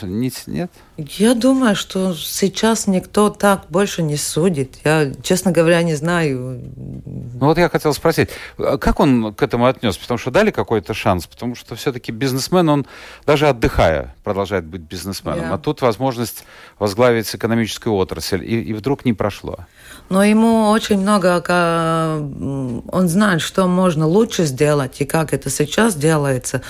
нет? 0.47 0.71
Я 0.99 1.35
думаю, 1.35 1.77
что 1.77 2.13
сейчас 2.13 2.89
никто 2.89 3.31
так 3.31 3.67
больше 3.69 4.03
не 4.03 4.17
судит. 4.17 4.79
Я, 4.85 5.13
честно 5.23 5.53
говоря, 5.53 5.81
не 5.85 5.95
знаю. 5.95 6.61
Ну 7.07 7.47
вот 7.47 7.57
я 7.57 7.69
хотел 7.69 7.95
спросить, 7.95 8.31
а 8.59 8.79
как 8.79 8.99
он 8.99 9.33
к 9.33 9.41
этому 9.41 9.67
отнес? 9.67 9.97
Потому 9.97 10.19
что 10.19 10.33
дали 10.33 10.51
какой-то 10.51 10.95
шанс, 10.95 11.29
потому 11.29 11.55
что 11.55 11.77
все-таки 11.77 12.11
бизнесмен, 12.11 12.69
он 12.69 12.87
даже 13.25 13.49
отдыхая 13.49 14.17
продолжает 14.25 14.65
быть 14.65 14.81
бизнесменом. 14.81 15.45
Yeah. 15.45 15.55
А 15.55 15.59
тут 15.59 15.83
возможность 15.83 16.45
возглавить 16.81 17.33
экономическую 17.33 17.95
отрасль, 17.95 18.43
и, 18.43 18.61
и 18.61 18.73
вдруг 18.73 19.05
не 19.05 19.13
прошло. 19.13 19.59
Но 20.09 20.25
ему 20.25 20.69
очень 20.71 20.99
много, 20.99 21.45
он 22.91 23.09
знает, 23.09 23.41
что 23.41 23.69
можно 23.69 24.05
лучше 24.05 24.47
сделать 24.47 25.01
и 25.01 25.05
как 25.05 25.33
это 25.33 25.49
сейчас 25.49 25.95
делается. 25.95 26.61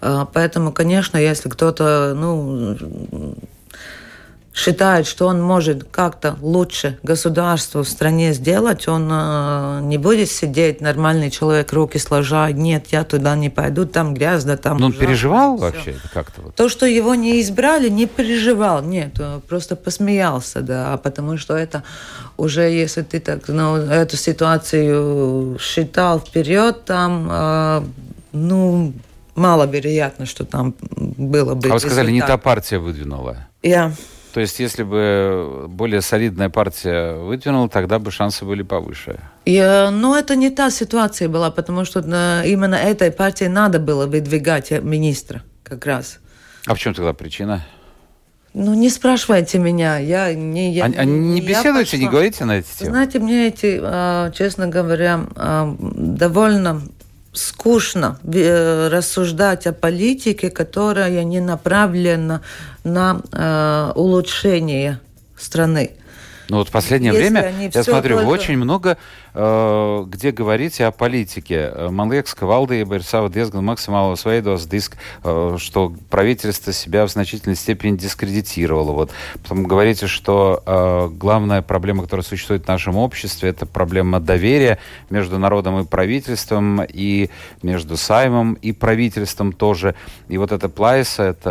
А, 0.00 0.26
поэтому, 0.26 0.70
конечно, 0.70 1.16
если 1.16 1.48
кто-то 1.48 2.14
ну, 2.14 2.76
считает, 4.54 5.08
что 5.08 5.26
он 5.26 5.42
может 5.42 5.82
как-то 5.90 6.36
лучше 6.40 6.96
государство 7.02 7.82
в 7.82 7.88
стране 7.88 8.32
сделать, 8.32 8.86
он 8.86 9.08
э, 9.10 9.80
не 9.82 9.98
будет 9.98 10.30
сидеть, 10.30 10.80
нормальный 10.80 11.30
человек, 11.30 11.72
руки 11.72 11.98
сложа, 11.98 12.52
нет, 12.52 12.86
я 12.92 13.02
туда 13.02 13.34
не 13.34 13.50
пойду, 13.50 13.84
там 13.84 14.14
грязно, 14.14 14.56
там... 14.56 14.78
Но 14.78 14.86
он 14.86 14.92
переживал 14.92 15.56
все. 15.56 15.66
вообще 15.66 15.96
как-то? 16.12 16.40
Вот? 16.42 16.54
То, 16.54 16.68
что 16.68 16.86
его 16.86 17.16
не 17.16 17.42
избрали, 17.42 17.88
не 17.88 18.06
переживал, 18.06 18.80
нет, 18.82 19.18
просто 19.48 19.74
посмеялся, 19.74 20.60
да, 20.60 20.96
потому 20.98 21.36
что 21.36 21.56
это 21.56 21.82
уже, 22.36 22.62
если 22.62 23.02
ты 23.02 23.18
так, 23.18 23.48
ну, 23.48 23.74
эту 23.76 24.16
ситуацию 24.16 25.58
считал 25.58 26.20
вперед, 26.20 26.84
там, 26.84 27.28
э, 27.28 27.82
ну, 28.32 28.92
маловероятно, 29.34 30.26
что 30.26 30.44
там 30.44 30.76
было 30.96 31.56
бы... 31.56 31.70
А 31.70 31.72
вы 31.72 31.80
сказали, 31.80 32.06
результат. 32.06 32.28
не 32.28 32.34
та 32.34 32.38
партия 32.38 32.78
выдвинула? 32.78 33.48
Я... 33.64 33.86
Yeah. 33.86 33.92
То 34.34 34.40
есть, 34.40 34.58
если 34.58 34.82
бы 34.82 35.66
более 35.68 36.00
солидная 36.00 36.48
партия 36.48 37.14
выдвинула, 37.14 37.68
тогда 37.68 38.00
бы 38.00 38.10
шансы 38.10 38.44
были 38.44 38.62
повыше. 38.62 39.20
И, 39.44 39.60
ну, 39.92 40.16
это 40.16 40.34
не 40.34 40.50
та 40.50 40.72
ситуация 40.72 41.28
была, 41.28 41.52
потому 41.52 41.84
что 41.84 42.00
именно 42.00 42.74
этой 42.74 43.12
партии 43.12 43.44
надо 43.44 43.78
было 43.78 44.06
выдвигать 44.06 44.72
министра 44.72 45.44
как 45.62 45.86
раз. 45.86 46.18
А 46.66 46.74
в 46.74 46.80
чем 46.80 46.94
тогда 46.94 47.12
причина? 47.12 47.64
Ну, 48.54 48.74
не 48.74 48.90
спрашивайте 48.90 49.58
меня, 49.58 49.98
я 49.98 50.34
не... 50.34 50.74
Я, 50.74 50.86
а, 50.86 50.92
а 50.96 51.04
не 51.04 51.40
беседуете, 51.40 51.96
не 51.98 52.08
говорите 52.08 52.44
на 52.44 52.58
эти 52.58 52.66
темы? 52.76 52.90
Знаете, 52.90 53.20
мне 53.20 53.46
эти, 53.46 53.80
честно 54.36 54.66
говоря, 54.66 55.26
довольно 55.78 56.82
скучно 57.34 58.18
э, 58.24 58.88
рассуждать 58.88 59.66
о 59.66 59.72
политике, 59.72 60.50
которая 60.50 61.24
не 61.24 61.40
направлена 61.40 62.40
на 62.84 63.20
э, 63.32 63.92
улучшение 63.94 65.00
страны. 65.36 65.90
Ну 66.48 66.58
вот 66.58 66.68
в 66.68 66.72
последнее 66.72 67.12
Если 67.12 67.28
время, 67.30 67.70
я 67.72 67.82
смотрю, 67.82 68.18
только... 68.18 68.28
очень 68.28 68.56
много 68.56 68.98
где 69.34 70.30
говорите 70.30 70.86
о 70.86 70.92
политике. 70.92 71.72
Man 71.90 72.08
liekas, 72.08 72.34
ka 72.38 72.46
valdība 72.46 73.00
ir 73.00 73.02
sava 73.02 73.28
diezgan 73.28 73.64
maksimālos 73.64 74.24
veidos, 74.24 74.68
э, 74.70 75.56
что 75.58 75.92
правительство 76.08 76.72
себя 76.72 77.04
в 77.04 77.10
значительной 77.10 77.56
степени 77.56 77.96
дискредитировало. 77.96 78.92
Вот. 78.92 79.10
Потом 79.42 79.64
говорите, 79.64 80.06
что 80.06 80.62
э, 80.64 81.08
главная 81.12 81.62
проблема, 81.62 82.02
которая 82.04 82.24
существует 82.24 82.64
в 82.64 82.68
нашем 82.68 82.96
обществе, 82.96 83.48
это 83.48 83.66
проблема 83.66 84.20
доверия 84.20 84.78
между 85.10 85.38
народом 85.38 85.80
и 85.80 85.84
правительством, 85.84 86.82
и 86.84 87.30
между 87.62 87.96
Саймом 87.96 88.54
и 88.54 88.72
правительством 88.72 89.52
тоже. 89.52 89.94
И 90.28 90.38
вот 90.38 90.52
эта 90.52 90.68
плайса, 90.68 91.24
это, 91.24 91.50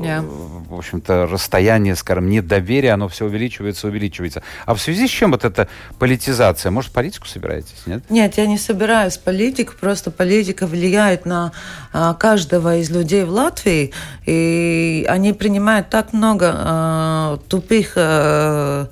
yeah. 0.00 0.22
в 0.68 0.76
общем-то, 0.76 1.26
расстояние, 1.26 1.94
скажем, 1.94 2.28
недоверия, 2.28 2.94
оно 2.94 3.08
все 3.08 3.26
увеличивается, 3.26 3.86
увеличивается. 3.86 4.42
А 4.66 4.74
в 4.74 4.80
связи 4.80 5.06
с 5.06 5.10
чем 5.10 5.30
вот 5.30 5.44
эта 5.44 5.68
политизация? 5.98 6.70
Может, 6.72 6.90
политику 7.12 7.28
собираетесь, 7.28 7.86
нет? 7.86 8.02
Нет, 8.10 8.38
я 8.38 8.46
не 8.46 8.58
собираюсь 8.58 9.18
политику, 9.18 9.74
просто 9.78 10.10
политика 10.10 10.66
влияет 10.66 11.26
на 11.26 11.52
а, 11.92 12.14
каждого 12.14 12.78
из 12.78 12.90
людей 12.90 13.24
в 13.24 13.30
Латвии, 13.30 13.92
и 14.26 15.04
они 15.08 15.32
принимают 15.32 15.90
так 15.90 16.12
много 16.12 16.52
а, 16.54 17.38
тупых 17.48 17.92
а, 17.96 18.88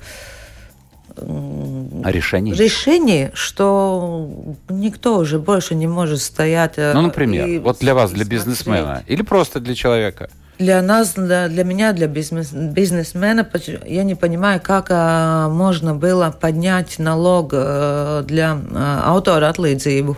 решений? 1.17 2.53
решений, 2.53 3.29
что 3.33 4.29
никто 4.69 5.17
уже 5.17 5.39
больше 5.39 5.75
не 5.75 5.87
может 5.87 6.21
стоять. 6.21 6.73
Э, 6.77 6.93
ну, 6.93 7.01
например, 7.01 7.61
вот 7.61 7.79
для 7.79 7.93
вас, 7.93 8.11
для 8.11 8.25
бизнесмена, 8.25 9.03
или 9.07 9.23
просто 9.23 9.59
для 9.59 9.75
человека? 9.75 10.29
Для 10.61 10.79
нас, 10.83 11.13
для, 11.13 11.47
для 11.47 11.63
меня, 11.63 11.91
для 11.91 12.05
бизнес, 12.05 12.51
бизнесмена, 12.51 13.49
я 13.87 14.03
не 14.03 14.13
понимаю, 14.13 14.61
как 14.61 14.87
а, 14.91 15.49
можно 15.49 15.95
было 15.95 16.29
поднять 16.29 16.99
налог 16.99 17.49
а, 17.51 18.21
для 18.21 18.59
а, 18.71 19.15
автора 19.15 19.49
отлīdzību. 19.49 20.17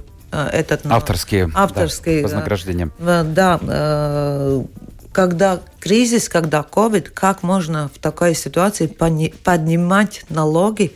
Этот, 0.51 0.86
авторские, 0.86 1.49
авторские 1.53 2.17
да, 2.17 2.23
вознаграждения. 2.23 2.89
Да, 2.99 3.60
когда 5.13 5.62
кризис, 5.79 6.27
когда 6.27 6.65
COVID, 6.69 7.12
как 7.12 7.41
можно 7.41 7.89
в 7.93 7.99
такой 7.99 8.36
ситуации 8.36 8.88
поднимать 8.88 10.25
налоги 10.27 10.93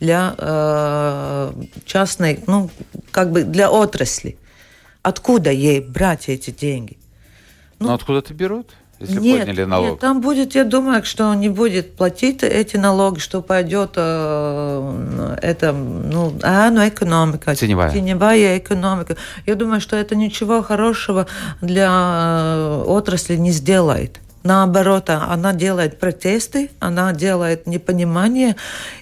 для 0.00 0.34
э, 0.36 1.52
частной, 1.86 2.40
ну, 2.46 2.68
как 3.12 3.30
бы 3.30 3.44
для 3.44 3.70
отрасли? 3.70 4.36
Откуда 5.02 5.52
ей 5.52 5.80
брать 5.80 6.28
эти 6.28 6.50
деньги? 6.50 6.98
Ну, 7.78 7.86
ну 7.86 7.94
откуда-то 7.94 8.34
берут? 8.34 8.72
Если 9.00 9.18
нет, 9.18 9.38
подняли 9.40 9.64
налог? 9.64 9.90
Нет, 9.90 9.98
там 9.98 10.20
будет, 10.20 10.54
я 10.54 10.64
думаю, 10.64 11.02
что 11.04 11.26
он 11.26 11.40
не 11.40 11.48
будет 11.48 11.96
платить 11.96 12.42
эти 12.42 12.76
налоги, 12.76 13.18
что 13.18 13.40
пойдет 13.40 13.92
э, 13.96 15.36
это, 15.42 15.72
ну, 15.72 16.38
а, 16.42 16.70
ну, 16.70 16.86
экономика. 16.86 17.54
Теневая. 17.54 17.90
Теневая 17.92 18.58
экономика. 18.58 19.16
Я 19.46 19.54
думаю, 19.54 19.80
что 19.80 19.96
это 19.96 20.14
ничего 20.16 20.62
хорошего 20.62 21.26
для 21.62 21.88
э, 21.90 22.84
отрасли 22.86 23.36
не 23.36 23.52
сделает. 23.52 24.20
Наоборот, 24.42 25.10
она 25.10 25.52
делает 25.52 26.00
протесты, 26.00 26.70
она 26.78 27.12
делает 27.12 27.66
непонимание. 27.66 28.56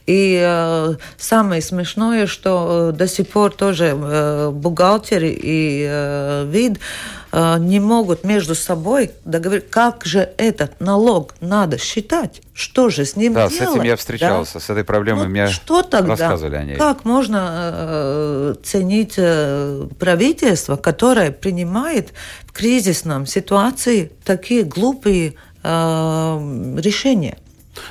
И 0.07 0.41
э, 0.43 0.95
самое 1.17 1.63
смешное, 1.63 2.27
что 2.27 2.91
э, 2.91 2.97
до 2.97 3.07
сих 3.07 3.29
пор 3.29 3.53
тоже 3.53 3.97
э, 3.97 4.51
бухгалтеры 4.51 5.29
и 5.29 5.87
э, 5.89 6.45
вид 6.49 6.81
не 7.33 7.81
могут 7.81 8.25
между 8.25 8.55
собой 8.55 9.11
договориться, 9.25 9.71
как 9.71 10.05
же 10.05 10.31
этот 10.39 10.81
налог 10.81 11.35
надо 11.41 11.79
считать, 11.79 12.43
что 12.55 12.89
же 12.89 13.05
с 13.05 13.17
ним 13.17 13.35
да, 13.35 13.49
делать. 13.49 13.61
Да, 13.61 13.67
с 13.67 13.75
этим 13.75 13.83
я 13.85 13.97
встречался, 13.97 14.55
да? 14.55 14.61
с 14.61 14.71
этой 14.71 14.85
проблемой 14.85 15.25
вот 15.25 15.31
мне 15.31 15.49
что 15.49 15.83
тогда? 15.83 16.11
рассказывали 16.11 16.57
о 16.57 16.65
ней. 16.65 16.77
Как 16.77 17.05
можно 17.05 17.71
э, 17.73 18.55
ценить 18.65 19.15
э, 19.17 19.87
правительство, 19.99 20.77
которое 20.77 21.31
принимает 21.31 22.13
в 22.47 22.53
кризисном 22.53 23.27
ситуации 23.27 24.11
такие 24.25 24.63
глупые 24.63 25.35
э, 25.63 26.77
решения? 26.79 27.39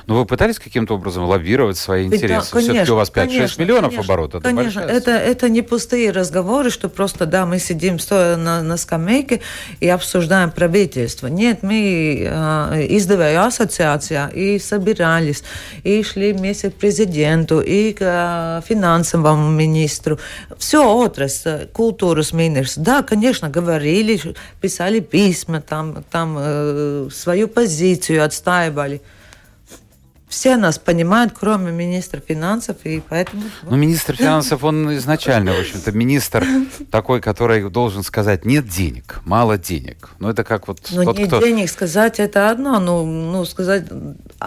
Но 0.06 0.16
вы 0.16 0.26
пытались 0.26 0.60
каким-то 0.60 0.96
образом 0.96 1.26
лоббировать 1.26 1.78
свои 1.78 2.06
интересы? 2.06 2.52
Да, 2.54 2.60
Все-таки 2.60 2.92
у 2.92 2.96
вас 2.96 3.12
5-6 3.12 3.60
миллионов 3.60 3.92
конечно, 3.92 4.14
оборотов. 4.14 4.44
Конечно, 4.44 4.80
это, 4.82 5.12
это 5.12 5.50
не 5.50 5.62
пустые 5.62 6.12
разговоры, 6.12 6.70
что 6.70 6.90
просто, 6.90 7.26
да, 7.26 7.46
мы 7.46 7.60
сидим 7.60 8.00
стоя 8.00 8.38
на, 8.38 8.62
на 8.62 8.78
скамейке 8.78 9.42
и 9.80 9.88
обсуждаем 9.88 10.52
правительство. 10.52 11.28
Нет, 11.28 11.64
мы 11.64 12.28
э, 12.30 12.86
издевая 12.90 13.46
ассоциация 13.46 14.28
и 14.30 14.60
собирались, 14.60 15.44
и 15.84 16.04
шли 16.04 16.34
вместе 16.34 16.70
к 16.70 16.76
президенту, 16.76 17.60
и 17.60 17.94
к 17.94 18.02
э, 18.02 18.62
финансовому 18.68 19.50
министру. 19.50 20.20
Все 20.58 20.88
отрасль, 20.88 21.68
культурус 21.74 22.34
министр. 22.34 22.82
Да, 22.82 23.04
конечно, 23.04 23.50
говорили, 23.50 24.20
писали 24.62 25.00
письма, 25.00 25.62
там, 25.62 26.04
там 26.10 26.38
э, 26.40 27.10
свою 27.12 27.48
позицию 27.48 28.24
отстаивали 28.24 29.02
все 30.28 30.58
нас 30.58 30.78
понимают, 30.78 31.34
кроме 31.38 31.72
министра 31.72 32.20
финансов, 32.20 32.78
и 32.84 33.02
поэтому... 33.08 33.44
Ну, 33.64 33.78
министр 33.78 34.16
финансов, 34.16 34.64
он 34.64 34.94
изначально, 34.98 35.54
в 35.54 35.60
общем-то, 35.60 35.92
министр 35.94 36.46
такой, 36.92 37.22
который 37.22 37.70
должен 37.70 38.04
сказать, 38.04 38.44
нет 38.44 38.68
денег, 38.68 39.22
мало 39.24 39.58
денег. 39.58 40.10
Ну, 40.20 40.30
это 40.30 40.44
как 40.44 40.68
вот... 40.68 40.80
Ну, 40.92 41.06
тот, 41.06 41.18
нет 41.18 41.28
кто... 41.28 41.42
денег 41.42 41.70
сказать, 41.70 42.20
это 42.20 42.50
одно. 42.50 42.80
Ну, 42.80 43.06
ну, 43.06 43.46
сказать, 43.46 43.86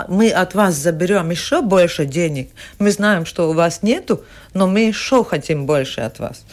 мы 0.09 0.31
от 0.31 0.55
вас 0.55 0.75
заберем 0.75 1.31
еще 1.31 1.62
больше 1.62 2.05
денег. 2.05 2.51
Мы 2.79 2.90
знаем, 2.90 3.25
что 3.25 3.49
у 3.51 3.55
вас 3.55 3.83
нету, 3.83 4.23
но 4.53 4.66
мы 4.66 4.81
еще 4.81 5.25
хотим 5.25 5.64
больше 5.64 6.03
от 6.03 6.19
вас. 6.19 6.45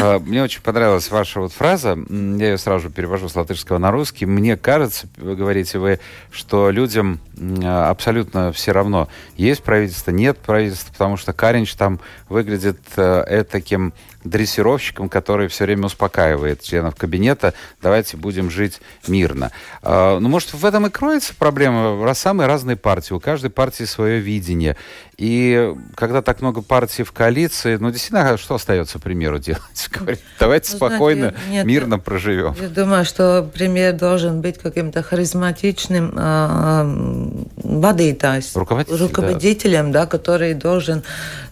А, 0.00 0.18
мне 0.18 0.42
очень 0.42 0.60
понравилась 0.60 1.10
ваша 1.10 1.40
вот 1.40 1.52
фраза. 1.52 1.98
Я 2.08 2.50
ее 2.50 2.58
сразу 2.58 2.90
перевожу 2.90 3.28
с 3.28 3.36
латышского 3.36 3.78
на 3.78 3.90
русский. 3.90 4.26
Мне 4.26 4.56
кажется, 4.56 5.06
вы 5.16 5.36
говорите 5.36 5.78
вы, 5.78 6.00
что 6.30 6.70
людям 6.70 7.20
абсолютно 7.64 8.52
все 8.52 8.72
равно, 8.72 9.08
есть 9.36 9.62
правительство, 9.62 10.10
нет 10.10 10.38
правительства, 10.38 10.92
потому 10.92 11.16
что 11.16 11.32
Каринч 11.32 11.74
там 11.74 12.00
выглядит 12.28 12.78
э, 12.96 13.44
таким 13.50 13.92
дрессировщиком, 14.24 15.08
который 15.08 15.48
все 15.48 15.64
время 15.64 15.86
успокаивает 15.86 16.62
членов 16.62 16.96
кабинета, 16.96 17.54
давайте 17.82 18.16
будем 18.16 18.50
жить 18.50 18.80
мирно. 19.06 19.52
А, 19.82 20.18
ну, 20.18 20.28
может, 20.28 20.54
в 20.54 20.64
этом 20.64 20.86
и 20.86 20.90
кроется 20.90 21.34
проблема, 21.34 22.02
раз 22.04 22.18
самые 22.18 22.48
разные 22.48 22.76
партии, 22.76 23.12
у 23.12 23.20
каждой 23.20 23.50
партии 23.50 23.84
свое 23.84 24.20
видение. 24.20 24.76
И 25.16 25.72
когда 25.94 26.22
так 26.22 26.40
много 26.40 26.60
партий 26.60 27.04
в 27.04 27.12
коалиции, 27.12 27.76
ну, 27.76 27.90
действительно, 27.90 28.36
что 28.36 28.56
остается 28.56 28.98
примеру 28.98 29.38
делать? 29.38 29.88
Говорит, 29.90 30.20
давайте 30.38 30.72
ну, 30.72 30.76
спокойно, 30.76 31.30
знаете, 31.30 31.50
нет, 31.50 31.66
мирно 31.66 31.98
проживем. 31.98 32.54
Я 32.60 32.68
думаю, 32.68 33.04
что 33.04 33.48
премьер 33.54 33.92
должен 33.92 34.40
быть 34.40 34.58
каким-то 34.58 35.02
харизматичным 35.02 36.14
э, 36.16 37.44
водителем, 37.56 38.14
Руководитель, 38.54 38.96
руководителем, 38.96 39.92
да. 39.92 40.00
да, 40.00 40.06
который 40.06 40.54
должен 40.54 41.02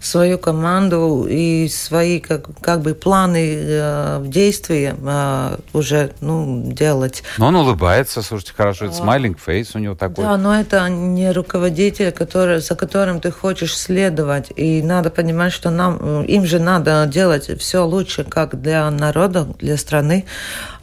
свою 0.00 0.38
команду 0.38 1.26
и 1.28 1.68
свои 1.68 2.18
как, 2.20 2.48
как 2.60 2.80
бы 2.80 2.94
планы 2.94 3.54
э, 3.54 4.18
в 4.18 4.28
действии 4.28 4.94
э, 4.96 5.56
уже 5.72 6.12
ну, 6.20 6.72
делать. 6.72 7.22
Но 7.38 7.46
он 7.46 7.56
улыбается, 7.56 8.22
слушайте, 8.22 8.54
хорошо, 8.56 8.86
это 8.86 8.94
смайлинг 8.94 9.38
фейс 9.38 9.74
у 9.74 9.78
него 9.78 9.94
такой. 9.94 10.24
Да, 10.24 10.36
но 10.36 10.58
это 10.58 10.88
не 10.88 11.30
руководитель, 11.30 12.10
который, 12.10 12.60
за 12.60 12.74
которым 12.74 13.20
ты 13.20 13.30
хочешь 13.30 13.51
следовать. 13.60 14.52
И 14.56 14.82
надо 14.82 15.10
понимать, 15.10 15.52
что 15.52 15.70
нам, 15.70 16.24
им 16.24 16.46
же 16.46 16.58
надо 16.58 17.06
делать 17.06 17.50
все 17.60 17.84
лучше, 17.84 18.24
как 18.24 18.60
для 18.60 18.90
народа, 18.90 19.48
для 19.58 19.76
страны. 19.76 20.24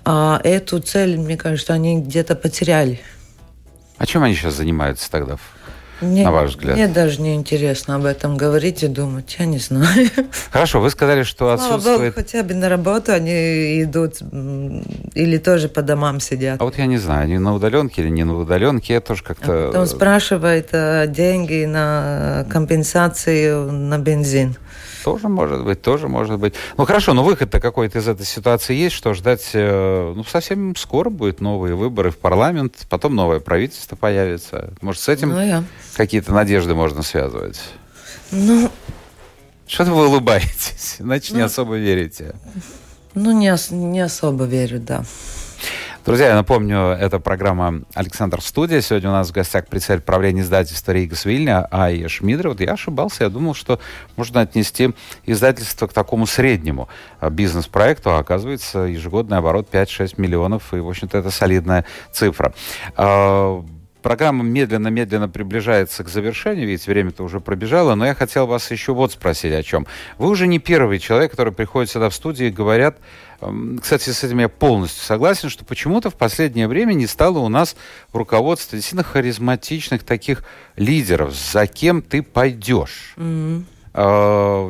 А 0.06 0.40
эту 0.44 0.80
цель, 0.80 1.18
мне 1.18 1.38
кажется, 1.38 1.74
они 1.74 2.02
где-то 2.02 2.36
потеряли. 2.36 3.02
А 3.98 4.06
чем 4.06 4.24
они 4.24 4.34
сейчас 4.34 4.56
занимаются 4.56 5.12
тогда? 5.12 5.38
Мне, 6.02 6.24
на 6.24 6.32
ваш 6.32 6.52
взгляд? 6.52 6.76
Мне 6.76 6.88
даже 6.88 7.22
не 7.22 7.36
интересно 7.36 7.96
об 7.96 8.06
этом 8.06 8.38
говорить 8.38 8.84
и 8.84 8.88
думать, 8.88 9.36
я 9.40 9.46
не 9.46 9.60
знаю. 9.60 10.10
Хорошо, 10.52 10.80
вы 10.80 10.90
сказали, 10.90 11.24
что 11.24 11.52
отсутствует... 11.52 11.84
Слава 11.84 12.00
Богу, 12.00 12.12
хотя 12.16 12.44
бы 12.44 12.54
на 12.54 12.70
работу 12.70 13.12
они 13.12 13.84
идут 13.84 14.22
или 15.14 15.38
тоже 15.38 15.70
по 15.70 15.82
домам 15.82 16.20
сидят. 16.20 16.62
А 16.62 16.64
вот 16.64 16.78
я 16.78 16.86
не 16.86 16.98
знаю, 16.98 17.24
они 17.24 17.38
на 17.38 17.54
удаленке 17.54 18.02
или 18.02 18.10
не 18.10 18.24
на 18.24 18.38
удаленке, 18.38 18.94
я 18.94 19.02
тоже 19.02 19.24
как-то... 19.24 19.66
А 19.66 19.68
потом 19.68 19.86
спрашивает 19.86 20.70
э, 20.72 21.08
деньги 21.08 21.66
на 21.66 22.46
компенсацию 22.50 23.72
на 23.72 23.98
бензин. 23.98 24.56
Тоже 25.04 25.30
может 25.30 25.64
быть, 25.64 25.82
тоже 25.82 26.08
может 26.08 26.40
быть. 26.40 26.54
Ну 26.78 26.86
хорошо, 26.86 27.14
но 27.14 27.24
выход-то 27.24 27.60
какой-то 27.60 28.00
из 28.00 28.08
этой 28.08 28.26
ситуации 28.26 28.76
есть, 28.76 28.96
что 28.96 29.14
ждать, 29.14 29.50
э, 29.54 30.14
ну 30.16 30.24
совсем 30.24 30.76
скоро 30.76 31.10
будет 31.10 31.42
новые 31.42 31.76
выборы 31.76 32.12
в 32.12 32.18
парламент, 32.18 32.86
потом 32.90 33.16
новое 33.16 33.40
правительство 33.40 33.96
появится. 33.96 34.74
Может, 34.82 35.02
с 35.02 35.10
этим 35.10 35.30
ну, 35.30 35.42
я. 35.42 35.64
какие-то 35.96 36.34
надежды 36.34 36.76
можно 36.76 37.04
связывать? 37.04 37.62
Ну... 38.32 38.70
Что-то 39.68 39.92
вы 39.92 40.08
улыбаетесь, 40.08 40.96
значит, 41.00 41.32
ну, 41.32 41.38
не 41.38 41.44
особо 41.44 41.76
верите. 41.76 42.34
Ну, 43.14 43.32
не, 43.32 43.54
не 43.72 44.00
особо 44.00 44.46
верю, 44.46 44.80
да. 44.80 45.04
Друзья, 46.06 46.30
я 46.30 46.36
напомню, 46.36 46.78
это 46.78 47.20
программа 47.20 47.82
«Александр 47.94 48.42
Студия». 48.42 48.80
Сегодня 48.80 49.10
у 49.10 49.12
нас 49.12 49.30
в 49.30 49.34
гостях 49.34 49.68
председатель 49.68 50.02
правления 50.02 50.42
издательства 50.42 50.94
«Ригас 50.94 51.26
Вильня» 51.26 51.68
Айя 51.72 52.08
Шмидра. 52.08 52.50
Вот 52.50 52.62
я 52.62 52.72
ошибался, 52.72 53.26
я 53.26 53.30
думал, 53.30 53.54
что 53.54 53.82
можно 54.16 54.40
отнести 54.40 54.92
издательство 55.26 55.88
к 55.88 55.94
такому 55.94 56.26
среднему 56.26 56.88
бизнес-проекту, 57.22 58.12
а 58.12 58.20
оказывается 58.20 58.80
ежегодный 58.80 59.38
оборот 59.38 59.68
5-6 59.70 60.14
миллионов, 60.18 60.74
и, 60.74 60.78
в 60.78 60.88
общем-то, 60.88 61.18
это 61.18 61.32
солидная 61.32 61.84
цифра. 62.14 62.54
А, 62.96 63.64
Программа 64.02 64.46
медленно-медленно 64.46 65.28
приближается 65.28 66.06
к 66.06 66.10
завершению, 66.10 66.68
ведь 66.68 66.88
время-то 66.88 67.22
уже 67.22 67.42
пробежало, 67.42 67.96
но 67.96 68.06
я 68.06 68.16
хотел 68.16 68.48
вас 68.48 68.72
еще 68.72 68.94
вот 68.94 69.12
спросить 69.12 69.54
о 69.54 69.62
чем. 69.62 69.88
Вы 70.18 70.30
уже 70.30 70.48
не 70.48 70.58
первый 70.58 71.00
человек, 71.00 71.32
который 71.32 71.52
приходит 71.52 71.92
сюда 71.92 72.10
в 72.10 72.16
студию 72.16 72.48
и 72.48 72.52
говорят, 72.52 72.98
кстати, 73.82 74.10
с 74.10 74.24
этим 74.24 74.40
я 74.40 74.50
полностью 74.50 75.04
согласен, 75.04 75.50
что 75.50 75.66
почему-то 75.66 76.10
в 76.10 76.16
последнее 76.16 76.68
время 76.68 76.94
не 76.94 77.08
стало 77.08 77.40
у 77.40 77.50
нас 77.50 77.76
в 78.12 78.18
руководстве 78.18 78.78
действительно 78.78 79.04
харизматичных 79.04 80.04
таких 80.04 80.44
лидеров, 80.76 81.34
за 81.34 81.68
кем 81.68 82.02
ты 82.02 82.22
пойдешь. 82.22 83.14
Mm-hmm. 83.18 83.64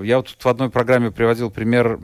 Я 0.05 0.17
вот 0.17 0.27
тут 0.27 0.43
в 0.43 0.47
одной 0.47 0.69
программе 0.69 1.12
приводил 1.12 1.51
пример 1.51 1.99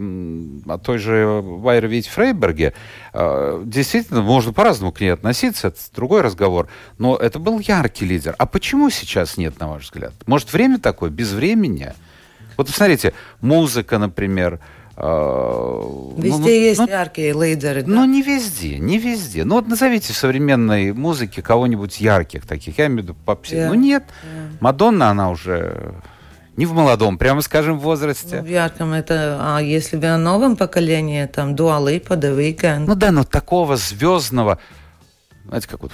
о 0.68 0.78
той 0.78 0.98
же 0.98 1.42
Вайре 1.42 1.88
Вить 1.88 2.08
Фрейберге. 2.08 2.74
А, 3.14 3.64
действительно, 3.64 4.22
можно 4.22 4.52
по-разному 4.52 4.92
к 4.92 5.00
ней 5.00 5.14
относиться, 5.14 5.70
это 5.70 5.80
другой 5.96 6.22
разговор. 6.22 6.68
Но 6.98 7.16
это 7.16 7.40
был 7.40 7.60
яркий 7.60 8.06
лидер. 8.06 8.36
А 8.38 8.46
почему 8.46 8.90
сейчас 8.90 9.38
нет, 9.38 9.60
на 9.60 9.70
ваш 9.70 9.84
взгляд? 9.86 10.14
Может, 10.28 10.52
время 10.52 10.78
такое, 10.78 11.10
без 11.10 11.32
времени? 11.32 11.94
Вот 12.58 12.68
посмотрите, 12.68 13.14
музыка, 13.40 13.98
например, 13.98 14.60
везде 14.98 16.40
ну, 16.40 16.48
есть 16.48 16.80
ну, 16.80 16.88
яркие 16.88 17.34
лидеры. 17.34 17.82
Да? 17.84 17.88
Ну, 17.88 18.06
не 18.06 18.22
везде, 18.22 18.80
не 18.80 18.98
везде. 18.98 19.44
Ну, 19.44 19.56
вот 19.56 19.68
назовите 19.68 20.14
в 20.14 20.16
современной 20.16 20.94
музыке 20.94 21.42
кого-нибудь 21.42 22.00
ярких 22.00 22.46
таких. 22.46 22.78
Я 22.78 22.88
имею 22.88 23.00
в 23.00 23.04
виду 23.04 23.16
попсе. 23.26 23.58
Yeah. 23.58 23.68
Ну, 23.68 23.74
нет. 23.74 24.04
Yeah. 24.04 24.58
Мадонна, 24.62 25.10
она 25.10 25.30
уже 25.30 25.96
не 26.56 26.66
в 26.66 26.74
молодом, 26.74 27.18
прямо 27.18 27.42
скажем, 27.42 27.80
возрасте. 27.80 28.38
Ну, 28.38 28.44
в 28.44 28.50
ярком 28.50 28.94
это, 28.94 29.38
а 29.42 29.60
если 29.60 29.98
в 29.98 30.18
новом 30.18 30.56
поколении, 30.56 31.26
там, 31.26 31.56
Дуалипа, 31.56 32.14
The 32.14 32.38
Weeknd. 32.38 32.86
Ну 32.88 32.96
да, 32.96 33.12
но 33.12 33.26
такого 33.26 33.76
звездного, 33.76 34.60
знаете, 35.46 35.68
как 35.68 35.82
вот 35.82 35.92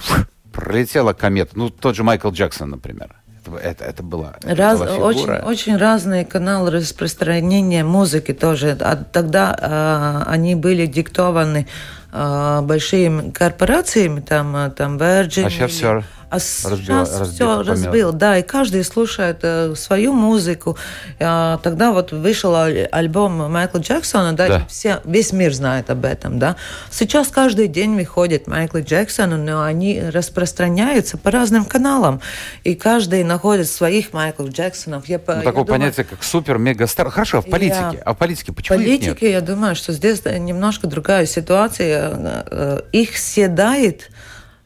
пролетела 0.52 1.12
комета, 1.12 1.52
ну, 1.54 1.70
тот 1.70 1.96
же 1.96 2.04
Майкл 2.04 2.30
Джексон, 2.30 2.70
например. 2.70 3.16
Это, 3.44 3.56
это, 3.56 3.84
это 3.84 4.02
была, 4.02 4.34
Раз, 4.42 4.78
была 4.78 4.96
очень, 4.96 5.30
очень 5.30 5.76
разные 5.76 6.24
каналы 6.24 6.70
распространения 6.70 7.82
музыки 7.82 8.32
тоже. 8.32 8.76
А 8.80 8.96
тогда 8.96 9.56
а, 9.60 10.24
они 10.28 10.54
были 10.54 10.86
диктованы 10.86 11.66
а, 12.12 12.62
большими 12.62 13.30
корпорациями, 13.30 14.20
там, 14.20 14.54
а, 14.54 14.70
там 14.70 14.96
Virgin. 14.96 15.46
А 15.46 15.50
сейчас 15.50 15.72
все 15.72 15.88
а 15.88 16.02
разбила, 16.32 17.04
сейчас 17.04 17.20
разбил, 17.20 17.34
все 17.34 17.62
разбил, 17.62 18.12
да, 18.12 18.38
и 18.38 18.42
каждый 18.42 18.84
слушает 18.84 19.38
э, 19.42 19.74
свою 19.76 20.12
музыку. 20.12 20.76
А, 21.20 21.58
тогда 21.58 21.92
вот 21.92 22.12
вышел 22.12 22.54
альбом 22.54 23.50
Майкла 23.50 23.78
Джексона, 23.78 24.32
да, 24.32 24.48
да. 24.48 24.66
Все, 24.68 25.00
весь 25.04 25.32
мир 25.32 25.52
знает 25.52 25.90
об 25.90 26.04
этом, 26.04 26.38
да. 26.38 26.56
Сейчас 26.90 27.28
каждый 27.28 27.68
день 27.68 27.96
выходит 27.96 28.46
Майкл 28.46 28.78
Джексон, 28.78 29.44
но 29.44 29.62
они 29.62 30.00
распространяются 30.00 31.16
по 31.18 31.30
разным 31.30 31.64
каналам, 31.64 32.20
и 32.64 32.74
каждый 32.74 33.24
находит 33.24 33.68
своих 33.68 34.12
Майкл 34.12 34.46
Джексонов. 34.46 35.08
Я, 35.08 35.20
ну, 35.26 35.34
я 35.34 35.42
такое 35.42 35.64
думаю, 35.64 35.66
понятие, 35.66 36.04
как 36.04 36.22
супер-мега-стар. 36.22 37.10
Хорошо, 37.10 37.38
а 37.38 37.40
в 37.42 37.46
политике. 37.46 37.90
Я... 37.92 38.02
А 38.04 38.14
в 38.14 38.18
политике 38.18 38.52
почему 38.52 38.78
политике, 38.78 39.30
я 39.30 39.40
думаю, 39.40 39.74
что 39.74 39.92
здесь 39.92 40.22
немножко 40.24 40.86
другая 40.86 41.26
ситуация. 41.26 42.10
Э, 42.10 42.44
э, 42.50 42.80
их 42.92 43.16
съедает 43.18 44.10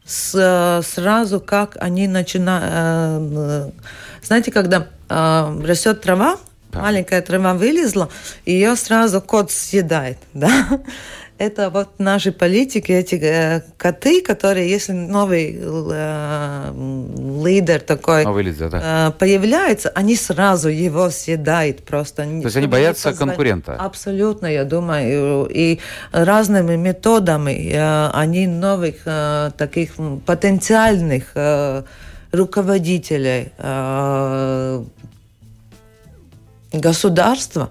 с, 0.06 0.82
сразу, 0.84 1.40
как 1.40 1.76
они 1.80 2.06
начинают... 2.06 3.32
Э, 3.34 3.70
знаете, 4.22 4.52
когда 4.52 4.86
э, 5.08 5.62
растет 5.64 6.00
трава, 6.00 6.36
да. 6.70 6.80
маленькая 6.80 7.22
трава 7.22 7.54
вылезла, 7.54 8.08
ее 8.44 8.76
сразу 8.76 9.20
кот 9.20 9.50
съедает, 9.50 10.18
да? 10.32 10.80
Это 11.38 11.70
вот 11.70 11.98
наши 11.98 12.32
политики, 12.32 12.92
эти 12.92 13.16
э, 13.16 13.60
коты, 13.76 14.22
которые, 14.22 14.70
если 14.70 14.92
новый 14.92 15.58
э, 15.60 16.72
лидер 17.44 17.80
такой 17.80 18.24
новый 18.24 18.44
лидер, 18.44 18.70
да. 18.70 19.08
э, 19.08 19.18
появляется, 19.18 19.90
они 19.90 20.16
сразу 20.16 20.68
его 20.68 21.10
съедают 21.10 21.84
просто. 21.84 22.24
То 22.24 22.44
есть 22.44 22.56
они 22.56 22.66
боятся 22.66 23.12
конкурента? 23.12 23.74
Абсолютно, 23.74 24.46
я 24.46 24.64
думаю. 24.64 25.46
И 25.50 25.78
разными 26.12 26.76
методами 26.76 27.70
э, 27.72 28.10
они 28.12 28.46
новых 28.46 28.96
э, 29.04 29.50
таких 29.58 29.92
потенциальных 30.24 31.32
э, 31.34 31.82
руководителей 32.32 33.52
э, 33.58 34.84
государства 36.72 37.70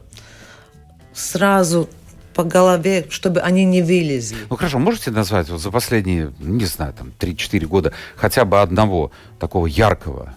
сразу 1.14 1.90
по 2.36 2.44
голове, 2.44 3.06
чтобы 3.10 3.40
они 3.40 3.64
не 3.64 3.82
вылезли. 3.82 4.38
Ну 4.50 4.58
хорошо, 4.58 4.78
можете 4.78 5.10
назвать 5.10 5.50
вот 5.50 5.62
за 5.62 5.72
последние, 5.72 6.34
не 6.40 6.66
знаю, 6.66 6.94
там 6.94 7.14
3-4 7.18 7.66
года 7.66 7.94
хотя 8.18 8.44
бы 8.44 8.62
одного 8.62 9.12
такого 9.40 9.68
яркого? 9.68 10.36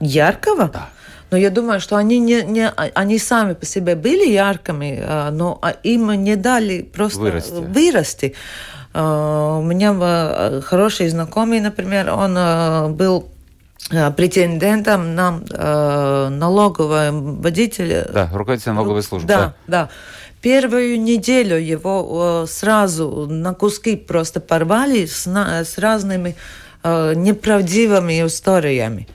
Яркого? 0.00 0.68
Да. 0.68 0.88
Но 1.32 1.38
я 1.38 1.50
думаю, 1.50 1.80
что 1.80 1.96
они, 1.96 2.18
не, 2.18 2.42
не, 2.42 2.68
они 2.68 3.18
сами 3.18 3.54
по 3.54 3.66
себе 3.66 3.96
были 3.96 4.28
яркими, 4.30 5.00
а, 5.02 5.30
но 5.30 5.58
а 5.60 5.70
им 5.70 6.12
не 6.22 6.36
дали 6.36 6.82
просто 6.82 7.18
вырасти. 7.18 7.52
вырасти. 7.52 8.34
А, 8.94 9.58
у 9.58 9.62
меня 9.62 10.60
хороший 10.60 11.08
знакомый, 11.08 11.60
например, 11.60 12.10
он 12.10 12.94
был 12.94 13.28
претендентом 14.16 15.16
на 15.16 16.30
налогового 16.30 17.08
водителя. 17.10 18.08
Да, 18.12 18.30
руководитель 18.32 18.72
налоговой 18.72 19.02
службы. 19.02 19.26
Да, 19.26 19.38
да. 19.38 19.54
да. 19.66 19.90
Первую 20.42 21.00
неделю 21.00 21.56
его 21.56 22.44
сразу 22.48 23.26
на 23.30 23.54
куски 23.54 23.96
просто 23.96 24.40
порвали 24.40 25.06
с, 25.06 25.26
с 25.26 25.78
разными 25.78 26.34
э, 26.82 27.14
неправдивыми 27.14 28.26
историями. 28.26 29.08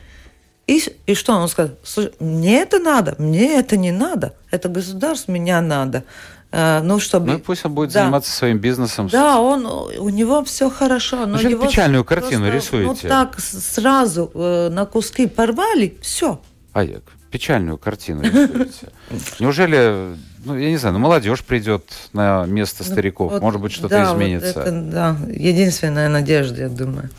И, 0.68 0.82
и 1.06 1.16
что 1.16 1.34
он 1.34 1.48
сказал? 1.50 1.76
Мне 2.20 2.62
это 2.62 2.80
надо, 2.80 3.16
мне 3.18 3.60
это 3.60 3.78
не 3.78 3.92
надо. 3.92 4.36
Это 4.52 4.70
государство 4.70 5.32
меня 5.32 5.62
надо. 5.62 6.04
Uh, 6.50 6.82
ну, 6.82 6.98
чтобы... 7.02 7.34
Ну, 7.34 7.40
пусть 7.40 7.66
он 7.66 7.74
будет 7.74 7.92
да. 7.92 8.04
заниматься 8.04 8.32
своим 8.32 8.60
бизнесом. 8.60 9.10
Да, 9.10 9.42
он, 9.42 9.66
у 9.66 10.08
него 10.08 10.46
все 10.46 10.70
хорошо. 10.70 11.26
Но 11.26 11.42
его 11.42 11.68
печальную 11.68 12.06
картину 12.06 12.50
просто, 12.50 12.78
рисуете. 12.78 13.00
Ну, 13.04 13.10
так 13.10 13.38
сразу 13.38 14.32
э, 14.34 14.70
на 14.72 14.86
куски 14.86 15.28
порвали, 15.28 15.98
все. 16.02 16.40
А, 16.72 16.86
печальную 17.32 17.78
картину 17.78 18.24
рисуете. 18.24 18.94
Неужели 19.40 20.16
ну, 20.44 20.58
я 20.58 20.70
не 20.70 20.78
знаю, 20.78 20.94
ну, 20.94 21.00
молодежь 21.00 21.44
придет 21.44 21.84
на 22.14 22.46
место 22.46 22.84
ну, 22.86 22.92
стариков. 22.92 23.32
Вот, 23.32 23.42
Может 23.42 23.62
быть, 23.62 23.72
что-то 23.72 23.90
да, 23.90 24.04
изменится. 24.14 24.54
Вот 24.54 24.68
это, 24.68 24.72
да, 24.72 25.18
единственная 25.30 26.10
надежда, 26.10 26.64
я 26.64 26.70
думаю. 26.70 27.10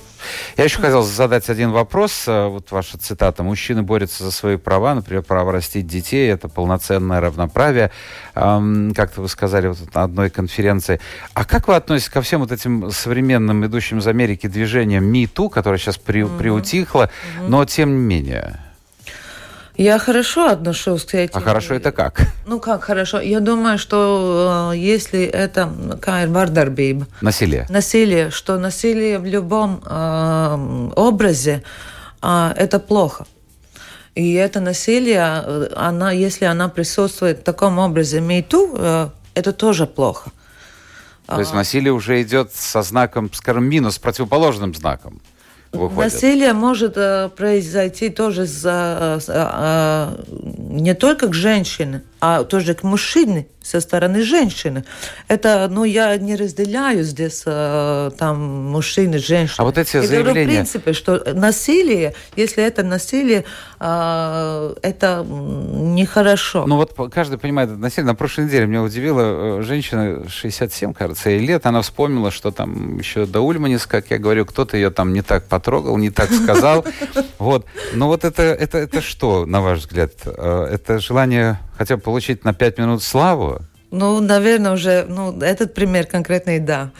Я 0.57 0.65
еще 0.65 0.81
хотел 0.81 1.03
задать 1.03 1.49
один 1.49 1.71
вопрос. 1.71 2.25
Э, 2.27 2.49
вот 2.49 2.71
ваша 2.71 2.99
цитата. 2.99 3.43
Мужчины 3.43 3.83
борются 3.83 4.25
за 4.25 4.31
свои 4.31 4.57
права, 4.57 4.95
например, 4.95 5.23
право 5.23 5.53
растить 5.53 5.87
детей. 5.87 6.31
Это 6.31 6.49
полноценное 6.49 7.21
равноправие. 7.21 7.91
Как-то 8.35 9.23
вы 9.23 9.29
сказали 9.29 9.69
вот 9.69 9.95
на 9.95 10.03
одной 10.03 10.31
конференции. 10.31 11.01
А 11.35 11.45
как 11.45 11.69
вы 11.69 11.77
относитесь 11.77 12.11
ко 12.11 12.23
всем 12.23 12.41
вот 12.41 12.53
этим 12.53 12.91
современным, 12.91 13.65
идущим 13.67 13.99
из 13.99 14.07
Америки 14.07 14.47
движениям 14.47 15.05
МИТУ, 15.05 15.49
которое 15.49 15.79
сейчас 15.79 15.99
при, 15.99 16.23
mm-hmm. 16.23 16.39
приутихло, 16.39 17.05
mm-hmm. 17.05 17.49
но 17.49 17.65
тем 17.65 17.91
не 17.91 18.03
менее? 18.03 18.68
Я 19.79 20.01
хорошо 20.01 20.49
отношусь 20.49 21.05
к 21.05 21.15
этим. 21.15 21.39
А 21.39 21.41
хорошо 21.41 21.75
это 21.75 21.93
как? 21.93 22.23
Ну 22.47 22.59
как 22.59 22.83
хорошо? 22.83 23.21
Я 23.21 23.39
думаю, 23.39 23.79
что 23.79 24.73
э, 24.73 24.77
если 24.77 25.23
это 25.23 25.73
какая 25.93 26.27
вардarbība. 26.27 27.07
Насилие. 27.21 27.65
Насилие, 27.71 28.31
что 28.31 28.59
насилие 28.59 29.21
в 29.21 29.25
любом 29.25 29.81
э, 29.87 30.91
образе 30.97 31.63
э, 32.21 32.53
это 32.57 32.81
плохо. 32.81 33.27
И 34.17 34.35
это 34.35 34.59
насилие, 34.59 35.45
э, 35.47 35.69
она, 35.77 36.11
если 36.11 36.47
она 36.47 36.69
присутствует 36.69 37.39
в 37.39 37.43
таком 37.45 37.79
образе 37.79 38.21
МИТУ, 38.21 38.75
э, 38.77 39.09
это 39.35 39.53
тоже 39.53 39.87
плохо. 39.87 40.33
То 41.27 41.39
есть 41.39 41.55
насилие 41.55 41.93
уже 41.93 42.21
идет 42.23 42.53
со 42.53 42.83
знаком, 42.83 43.33
скажем, 43.33 43.65
минус, 43.65 43.99
противоположным 43.99 44.75
знаком 44.75 45.21
выходят. 45.73 46.13
Насилие 46.13 46.53
может 46.53 46.97
э, 46.97 47.29
произойти 47.37 48.09
тоже 48.09 48.47
за, 48.47 49.21
э, 49.29 49.33
э, 49.33 50.25
не 50.71 50.95
только 50.95 51.29
к 51.29 51.35
женщине, 51.35 52.03
а 52.21 52.45
тоже 52.45 52.75
к 52.75 52.83
мужчине 52.83 53.47
со 53.69 53.81
стороны 53.81 54.23
женщины. 54.23 54.85
Это, 55.29 55.69
ну, 55.71 55.85
я 55.85 56.17
не 56.17 56.37
разделяю 56.37 57.05
здесь 57.05 57.43
э, 57.45 58.11
там 58.17 58.71
мужчины, 58.71 59.19
женщины. 59.19 59.57
А 59.59 59.65
вот 59.65 59.77
эти 59.77 59.97
я 59.97 60.03
заявления... 60.03 60.33
говорю, 60.33 60.51
в 60.51 60.55
принципе, 60.55 60.93
что 60.95 61.35
насилие, 61.35 62.15
если 62.35 62.65
это 62.65 62.83
насилие, 62.83 63.45
э, 63.79 64.75
это 64.83 65.25
нехорошо. 65.29 66.67
Ну 66.67 66.77
вот 66.77 66.95
каждый 67.13 67.39
понимает 67.39 67.71
это 67.71 67.79
насилие. 67.79 68.07
На 68.07 68.15
прошлой 68.15 68.47
неделе 68.47 68.67
меня 68.67 68.83
удивила 68.83 69.59
э, 69.61 69.63
женщина 69.63 70.27
67, 70.29 70.95
кажется, 70.95 71.29
ей 71.31 71.41
лет. 71.41 71.67
Она 71.67 71.83
вспомнила, 71.83 72.31
что 72.31 72.51
там 72.51 72.99
еще 72.99 73.27
до 73.27 73.41
Ульманис, 73.43 73.87
как 73.87 74.11
я 74.11 74.19
говорю, 74.19 74.47
кто-то 74.47 74.79
ее 74.79 74.91
там 74.91 75.13
не 75.13 75.21
так 75.21 75.47
потрогал, 75.47 75.97
не 75.99 76.11
так 76.11 76.33
сказал. 76.33 76.85
Вот. 77.39 77.67
Но 77.95 78.09
вот 78.09 78.25
это, 78.25 78.43
это, 78.43 78.79
это 78.79 79.01
что, 79.01 79.47
на 79.47 79.61
ваш 79.61 79.81
взгляд? 79.81 80.13
Это 80.27 80.99
желание 80.99 81.61
хотя 81.79 81.97
бы 81.97 82.03
получить 82.03 82.45
на 82.45 82.53
пять 82.53 82.77
минут 82.77 83.03
славу? 83.03 83.61
Ну, 83.91 84.21
наверное, 84.21 84.73
уже, 84.73 85.07
ну, 85.09 85.39
этот 85.41 85.73
пример 85.73 86.07
конкретный, 86.07 86.59
да. 86.59 86.91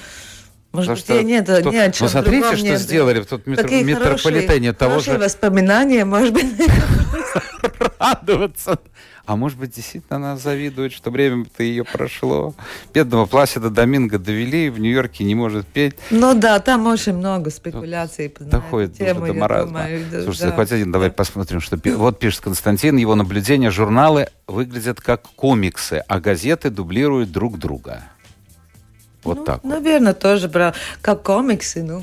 Может 0.73 0.89
Потому 0.91 0.97
быть, 0.97 1.05
что, 1.05 1.23
нет, 1.23 1.45
что, 1.45 1.71
не 1.71 1.79
о 1.79 1.91
чем 1.91 2.07
Ну, 2.07 2.11
смотрите, 2.11 2.57
что 2.57 2.67
нет. 2.67 2.81
сделали 2.81 3.21
в 3.21 3.27
тот 3.27 3.47
метро, 3.47 3.69
метрополитене. 3.69 4.73
Того 4.73 5.01
же... 5.01 5.19
воспоминания, 5.19 6.05
может 6.05 6.33
быть. 6.33 6.47
Радоваться. 7.99 8.79
А 9.29 9.37
может 9.37 9.59
быть, 9.59 9.75
действительно 9.77 10.17
она 10.17 10.37
завидует, 10.39 10.91
что 10.91 11.11
время-то 11.11 11.63
ее 11.63 11.85
прошло. 11.85 12.55
Бедного 12.95 13.27
Пласида 13.27 13.69
Доминго 13.69 14.19
довели, 14.19 14.71
в 14.71 14.81
Нью-Йорке 14.81 15.23
не 15.23 15.35
может 15.35 15.67
петь. 15.67 15.97
Ну 16.09 16.33
да, 16.33 16.59
там 16.61 16.87
очень 16.87 17.13
много 17.13 17.51
спекуляций. 17.51 18.35
Доходит 18.41 18.97
тему, 18.97 19.27
до 19.27 19.35
маразма. 19.35 19.85
Слушайте, 20.11 20.47
да. 20.47 20.53
хоть 20.53 20.73
один, 20.73 20.91
давай 20.93 21.11
посмотрим, 21.11 21.61
что 21.61 21.79
Вот 21.97 22.19
пишет 22.19 22.41
Константин, 22.41 22.97
его 22.97 23.15
наблюдения, 23.15 23.71
журналы 23.71 24.29
выглядят 24.47 25.03
как 25.03 25.25
комиксы, 25.37 26.03
а 26.09 26.21
газеты 26.21 26.71
дублируют 26.71 27.31
друг 27.31 27.59
друга. 27.59 28.05
Вот 29.25 29.41
ну, 29.41 29.45
так. 29.45 29.63
Наверное, 29.63 30.15
вот. 30.15 30.21
тоже 30.21 30.49
брал 30.49 30.73
как 31.03 31.23
комиксы, 31.23 31.83
ну. 31.83 32.03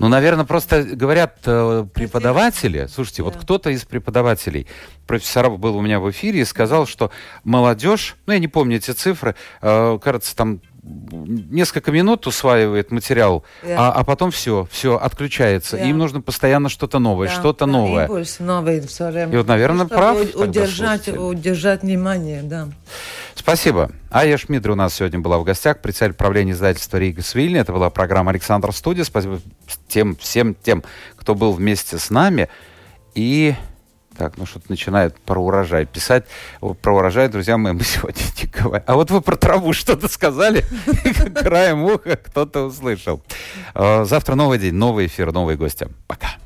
Ну, 0.00 0.08
наверное, 0.08 0.46
просто 0.46 0.82
говорят 0.82 1.40
э, 1.44 1.84
преподаватели, 1.92 2.88
слушайте, 2.90 3.22
да. 3.22 3.28
вот 3.28 3.36
кто-то 3.36 3.68
из 3.68 3.84
преподавателей, 3.84 4.66
профессор 5.06 5.50
был 5.50 5.76
у 5.76 5.82
меня 5.82 6.00
в 6.00 6.10
эфире 6.10 6.40
и 6.40 6.44
сказал, 6.46 6.86
что 6.86 7.10
молодежь, 7.44 8.16
ну, 8.24 8.32
я 8.32 8.38
не 8.38 8.48
помню 8.48 8.78
эти 8.78 8.92
цифры, 8.92 9.36
э, 9.60 9.98
кажется, 10.02 10.34
там 10.34 10.62
несколько 10.82 11.92
минут 11.92 12.26
усваивает 12.26 12.90
материал, 12.90 13.44
yeah. 13.62 13.76
а, 13.78 13.92
а 13.92 14.04
потом 14.04 14.30
все, 14.30 14.66
все 14.70 14.96
отключается. 14.96 15.76
Yeah. 15.76 15.90
им 15.90 15.98
нужно 15.98 16.20
постоянно 16.20 16.68
что-то 16.68 16.98
новое, 16.98 17.28
yeah. 17.28 17.38
что-то 17.38 17.64
yeah. 17.64 17.68
новое. 17.68 18.02
Импульс 18.04 18.38
новый 18.38 18.80
все 18.86 19.10
время. 19.10 19.32
И 19.32 19.36
вот, 19.36 19.46
наверное, 19.46 19.86
Чтобы 19.86 19.94
прав. 19.94 20.34
Удержать, 20.34 21.08
удержать 21.08 21.82
внимание, 21.82 22.42
да. 22.42 22.68
Спасибо. 23.34 23.90
Ая 24.10 24.36
Шмидра 24.36 24.72
у 24.72 24.76
нас 24.76 24.94
сегодня 24.94 25.18
была 25.18 25.38
в 25.38 25.44
гостях, 25.44 25.80
председатель 25.80 26.14
правления 26.14 26.52
издательства 26.52 26.98
Рига 26.98 27.22
Свильни. 27.22 27.58
Это 27.58 27.72
была 27.72 27.90
программа 27.90 28.30
«Александр 28.30 28.72
Студия». 28.72 29.04
Спасибо 29.04 29.40
тем, 29.88 30.16
всем 30.16 30.54
тем, 30.54 30.82
кто 31.16 31.34
был 31.34 31.52
вместе 31.52 31.98
с 31.98 32.10
нами. 32.10 32.48
И 33.14 33.54
так, 34.20 34.36
ну 34.36 34.44
что-то 34.44 34.66
начинает 34.68 35.18
про 35.18 35.40
урожай 35.40 35.86
писать. 35.86 36.26
Про 36.82 36.94
урожай, 36.94 37.30
друзья 37.30 37.56
мои, 37.56 37.72
мы 37.72 37.80
сегодня 37.84 38.20
не 38.42 38.48
говорим. 38.48 38.84
А 38.86 38.94
вот 38.94 39.10
вы 39.10 39.22
про 39.22 39.34
траву 39.34 39.72
что-то 39.72 40.08
сказали, 40.08 40.62
краем 41.42 41.84
уха 41.84 42.16
кто-то 42.16 42.66
услышал. 42.66 43.22
А, 43.72 44.04
завтра 44.04 44.34
новый 44.34 44.58
день, 44.58 44.74
новый 44.74 45.06
эфир, 45.06 45.32
новые 45.32 45.56
гости. 45.56 45.88
Пока. 46.06 46.36